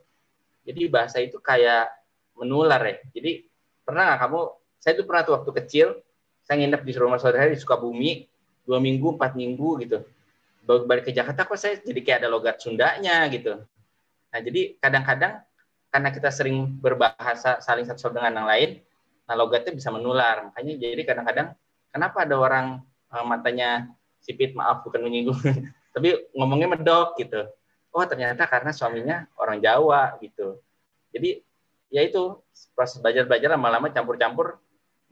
Jadi 0.63 0.87
bahasa 0.93 1.19
itu 1.19 1.41
kayak 1.41 1.89
menular 2.37 2.79
ya. 2.85 3.01
Jadi 3.17 3.49
pernah 3.81 4.13
nggak 4.13 4.21
kamu 4.21 4.41
saya 4.77 4.93
itu 5.01 5.05
pernah 5.09 5.23
tuh 5.25 5.35
waktu 5.41 5.51
kecil 5.65 5.89
saya 6.45 6.61
nginep 6.61 6.83
di 6.85 6.93
rumah 6.93 7.17
saudara 7.17 7.49
di 7.49 7.57
Sukabumi 7.57 8.29
dua 8.69 8.79
minggu 8.85 9.17
empat 9.17 9.33
minggu 9.33 9.69
gitu. 9.89 9.99
Balik 10.69 11.09
ke 11.09 11.13
Jakarta 11.17 11.49
kok 11.49 11.57
saya 11.57 11.81
jadi 11.81 12.01
kayak 12.05 12.19
ada 12.21 12.29
logat 12.29 12.61
Sundanya 12.61 13.25
gitu. 13.33 13.65
Nah 14.29 14.41
jadi 14.45 14.77
kadang-kadang 14.77 15.41
karena 15.89 16.09
kita 16.13 16.29
sering 16.29 16.69
berbahasa 16.79 17.65
saling 17.65 17.89
satu 17.89 18.13
dengan 18.13 18.45
yang 18.45 18.49
lain 18.49 18.71
nah 19.25 19.41
logatnya 19.41 19.73
bisa 19.73 19.89
menular. 19.89 20.53
Makanya 20.53 20.77
jadi 20.77 21.03
kadang-kadang 21.09 21.57
kenapa 21.93 22.25
ada 22.25 22.35
orang 22.41 22.67
uh, 23.13 23.25
matanya 23.29 23.93
sipit 24.25 24.57
maaf 24.57 24.83
bukan 24.83 25.05
menyinggung 25.05 25.39
tapi 25.95 26.17
ngomongnya 26.33 26.73
medok 26.73 27.15
gitu. 27.21 27.47
Oh 27.93 28.05
ternyata 28.09 28.49
karena 28.49 28.73
suaminya 28.73 29.29
orang 29.37 29.61
Jawa 29.61 30.17
gitu. 30.25 30.57
Jadi 31.13 31.45
ya 31.93 32.01
itu 32.01 32.41
proses 32.73 32.97
belajar-belajar 33.05 33.53
lama-lama 33.53 33.93
campur-campur 33.93 34.57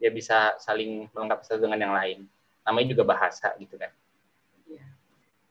ya 0.01 0.09
bisa 0.09 0.57
saling 0.57 1.05
melengkapi 1.13 1.45
satu 1.45 1.61
dengan 1.69 1.77
yang 1.77 1.93
lain. 1.93 2.25
Namanya 2.65 2.87
juga 2.97 3.03
bahasa 3.05 3.53
gitu 3.61 3.77
kan. 3.77 3.93
Ya. 4.65 4.85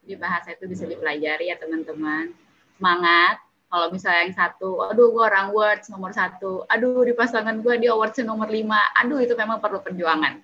jadi 0.02 0.16
bahasa 0.18 0.50
itu 0.50 0.66
bisa 0.66 0.90
dipelajari 0.90 1.54
ya 1.54 1.56
teman-teman. 1.62 2.34
Semangat. 2.74 3.38
Kalau 3.70 3.86
misalnya 3.94 4.26
yang 4.26 4.34
satu, 4.34 4.82
aduh 4.82 5.14
gue 5.14 5.22
orang 5.22 5.54
words 5.54 5.86
nomor 5.94 6.10
satu, 6.10 6.66
aduh 6.66 7.06
di 7.06 7.14
pasangan 7.14 7.54
gue 7.62 7.74
dia 7.78 7.94
words 7.94 8.18
nomor 8.18 8.50
lima, 8.50 8.82
aduh 8.98 9.22
itu 9.22 9.30
memang 9.38 9.62
perlu 9.62 9.78
perjuangan. 9.78 10.42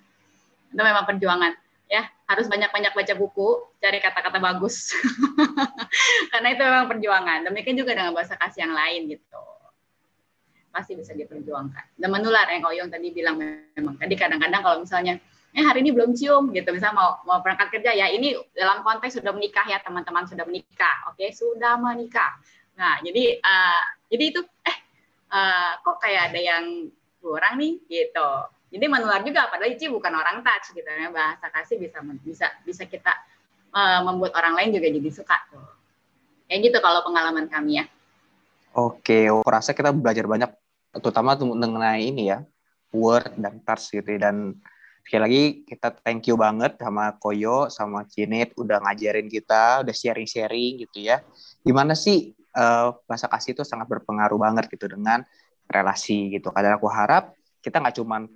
Itu 0.71 0.81
memang 0.81 1.05
perjuangan 1.07 1.53
ya. 1.87 2.03
Harus 2.27 2.51
banyak-banyak 2.51 2.91
baca 2.91 3.13
buku 3.15 3.49
cari 3.79 4.03
kata-kata 4.03 4.39
bagus. 4.43 4.91
Karena 6.31 6.47
itu 6.51 6.61
memang 6.61 6.87
perjuangan. 6.91 7.47
Demikian 7.47 7.79
juga 7.79 7.95
dengan 7.95 8.11
bahasa 8.11 8.35
kasih 8.35 8.67
yang 8.67 8.75
lain 8.75 9.15
gitu. 9.15 9.43
Pasti 10.75 10.99
bisa 10.99 11.15
diperjuangkan. 11.15 11.95
Dan 11.95 12.11
menular 12.11 12.45
yang 12.51 12.67
Oyong 12.67 12.91
tadi 12.91 13.15
bilang 13.15 13.39
memang. 13.39 13.95
Tadi 13.95 14.13
kadang-kadang 14.19 14.61
kalau 14.61 14.77
misalnya 14.83 15.15
eh 15.55 15.63
hari 15.63 15.81
ini 15.81 15.95
belum 15.95 16.11
cium 16.13 16.51
gitu. 16.51 16.75
Misalnya 16.75 16.99
mau 16.99 17.09
mau 17.23 17.39
berangkat 17.39 17.79
kerja 17.79 17.95
ya 17.95 18.11
ini 18.11 18.35
dalam 18.51 18.83
konteks 18.83 19.23
sudah 19.23 19.31
menikah 19.31 19.63
ya 19.71 19.79
teman-teman 19.79 20.27
sudah 20.27 20.43
menikah. 20.43 21.07
Oke 21.07 21.23
okay? 21.23 21.29
sudah 21.31 21.79
menikah. 21.79 22.35
Nah 22.75 22.99
jadi 23.01 23.39
uh, 23.39 23.83
jadi 24.11 24.23
itu 24.35 24.41
eh 24.67 24.77
uh, 25.31 25.79
kok 25.79 26.03
kayak 26.03 26.35
ada 26.35 26.39
yang 26.43 26.91
kurang 27.23 27.55
nih? 27.55 27.79
Gitu 27.87 28.56
jadi 28.67 28.85
menular 28.91 29.23
juga 29.23 29.47
padahal 29.47 29.71
Ici 29.71 29.87
bukan 29.87 30.11
orang 30.11 30.43
touch 30.43 30.75
gitu 30.75 30.87
ya. 30.87 31.07
Bahasa 31.07 31.47
kasih 31.47 31.79
bisa 31.79 32.03
bisa 32.19 32.47
bisa 32.67 32.83
kita 32.83 33.13
uh, 33.71 34.03
membuat 34.03 34.35
orang 34.35 34.59
lain 34.59 34.75
juga 34.75 34.91
jadi 34.91 35.09
suka 35.11 35.37
tuh. 35.47 35.63
Kayak 36.51 36.71
gitu 36.71 36.77
kalau 36.83 37.03
pengalaman 37.07 37.47
kami 37.47 37.79
ya. 37.79 37.85
Oke 38.75 39.31
aku 39.31 39.47
rasa 39.47 39.71
kita 39.71 39.95
belajar 39.95 40.27
banyak 40.27 40.51
terutama 40.99 41.39
mengenai 41.39 42.11
ini 42.11 42.31
ya 42.31 42.43
word 42.91 43.35
dan 43.39 43.63
touch 43.63 43.95
gitu 43.95 44.19
ya. 44.19 44.29
dan 44.29 44.59
sekali 45.07 45.21
lagi 45.23 45.43
kita 45.63 45.87
thank 46.03 46.27
you 46.27 46.35
banget 46.35 46.75
sama 46.75 47.15
Koyo 47.15 47.71
sama 47.71 48.03
Cinit 48.11 48.51
udah 48.59 48.83
ngajarin 48.83 49.31
kita 49.31 49.87
udah 49.87 49.95
sharing-sharing 49.95 50.83
gitu 50.83 51.07
ya. 51.07 51.23
Gimana 51.63 51.95
sih 51.95 52.35
uh, 52.51 52.91
bahasa 53.07 53.31
kasih 53.31 53.55
itu 53.55 53.63
sangat 53.63 53.87
berpengaruh 53.87 54.35
banget 54.35 54.67
gitu 54.67 54.91
dengan 54.91 55.23
relasi 55.71 56.35
gitu. 56.35 56.51
Kadang 56.51 56.75
aku 56.75 56.91
harap 56.91 57.31
kita 57.63 57.79
nggak 57.79 57.95
cuman 57.95 58.27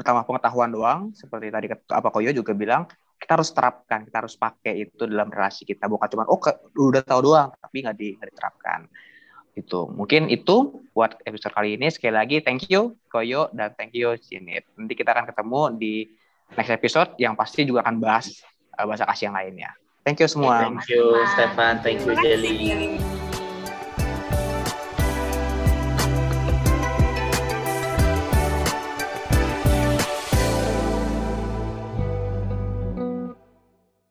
pertama 0.00 0.24
pengetahuan 0.24 0.72
doang 0.72 1.00
seperti 1.12 1.52
tadi 1.52 1.68
apa 1.68 2.08
Koyo 2.08 2.32
juga 2.32 2.56
bilang 2.56 2.88
kita 3.20 3.36
harus 3.36 3.52
terapkan 3.52 4.00
kita 4.08 4.24
harus 4.24 4.32
pakai 4.40 4.88
itu 4.88 5.04
dalam 5.04 5.28
relasi 5.28 5.68
kita 5.68 5.84
bukan 5.92 6.08
cuma 6.08 6.24
oh 6.24 6.40
ke, 6.40 6.56
udah 6.72 7.04
tahu 7.04 7.20
doang 7.28 7.52
tapi 7.60 7.84
nggak 7.84 7.96
di, 8.00 8.16
diterapkan. 8.16 8.88
Itu 9.52 9.92
mungkin 9.92 10.32
itu 10.32 10.80
buat 10.96 11.20
episode 11.28 11.52
kali 11.52 11.76
ini. 11.76 11.92
Sekali 11.92 12.16
lagi 12.16 12.40
thank 12.40 12.64
you 12.72 12.96
Koyo 13.12 13.52
dan 13.52 13.76
thank 13.76 13.92
you 13.92 14.16
Cinit 14.16 14.64
nanti 14.80 14.96
kita 14.96 15.12
akan 15.12 15.28
ketemu 15.28 15.60
di 15.76 15.94
next 16.56 16.72
episode 16.72 17.10
yang 17.20 17.36
pasti 17.36 17.68
juga 17.68 17.84
akan 17.84 18.00
bahas 18.00 18.40
uh, 18.80 18.88
bahasa 18.88 19.04
kasih 19.04 19.28
yang 19.28 19.36
lainnya. 19.36 19.70
Thank 20.00 20.24
you 20.24 20.28
semua. 20.32 20.64
Thank 20.64 20.88
you 20.88 21.12
Stefan. 21.36 21.84
Thank 21.84 22.08
you 22.08 22.16
Jelly 22.24 22.96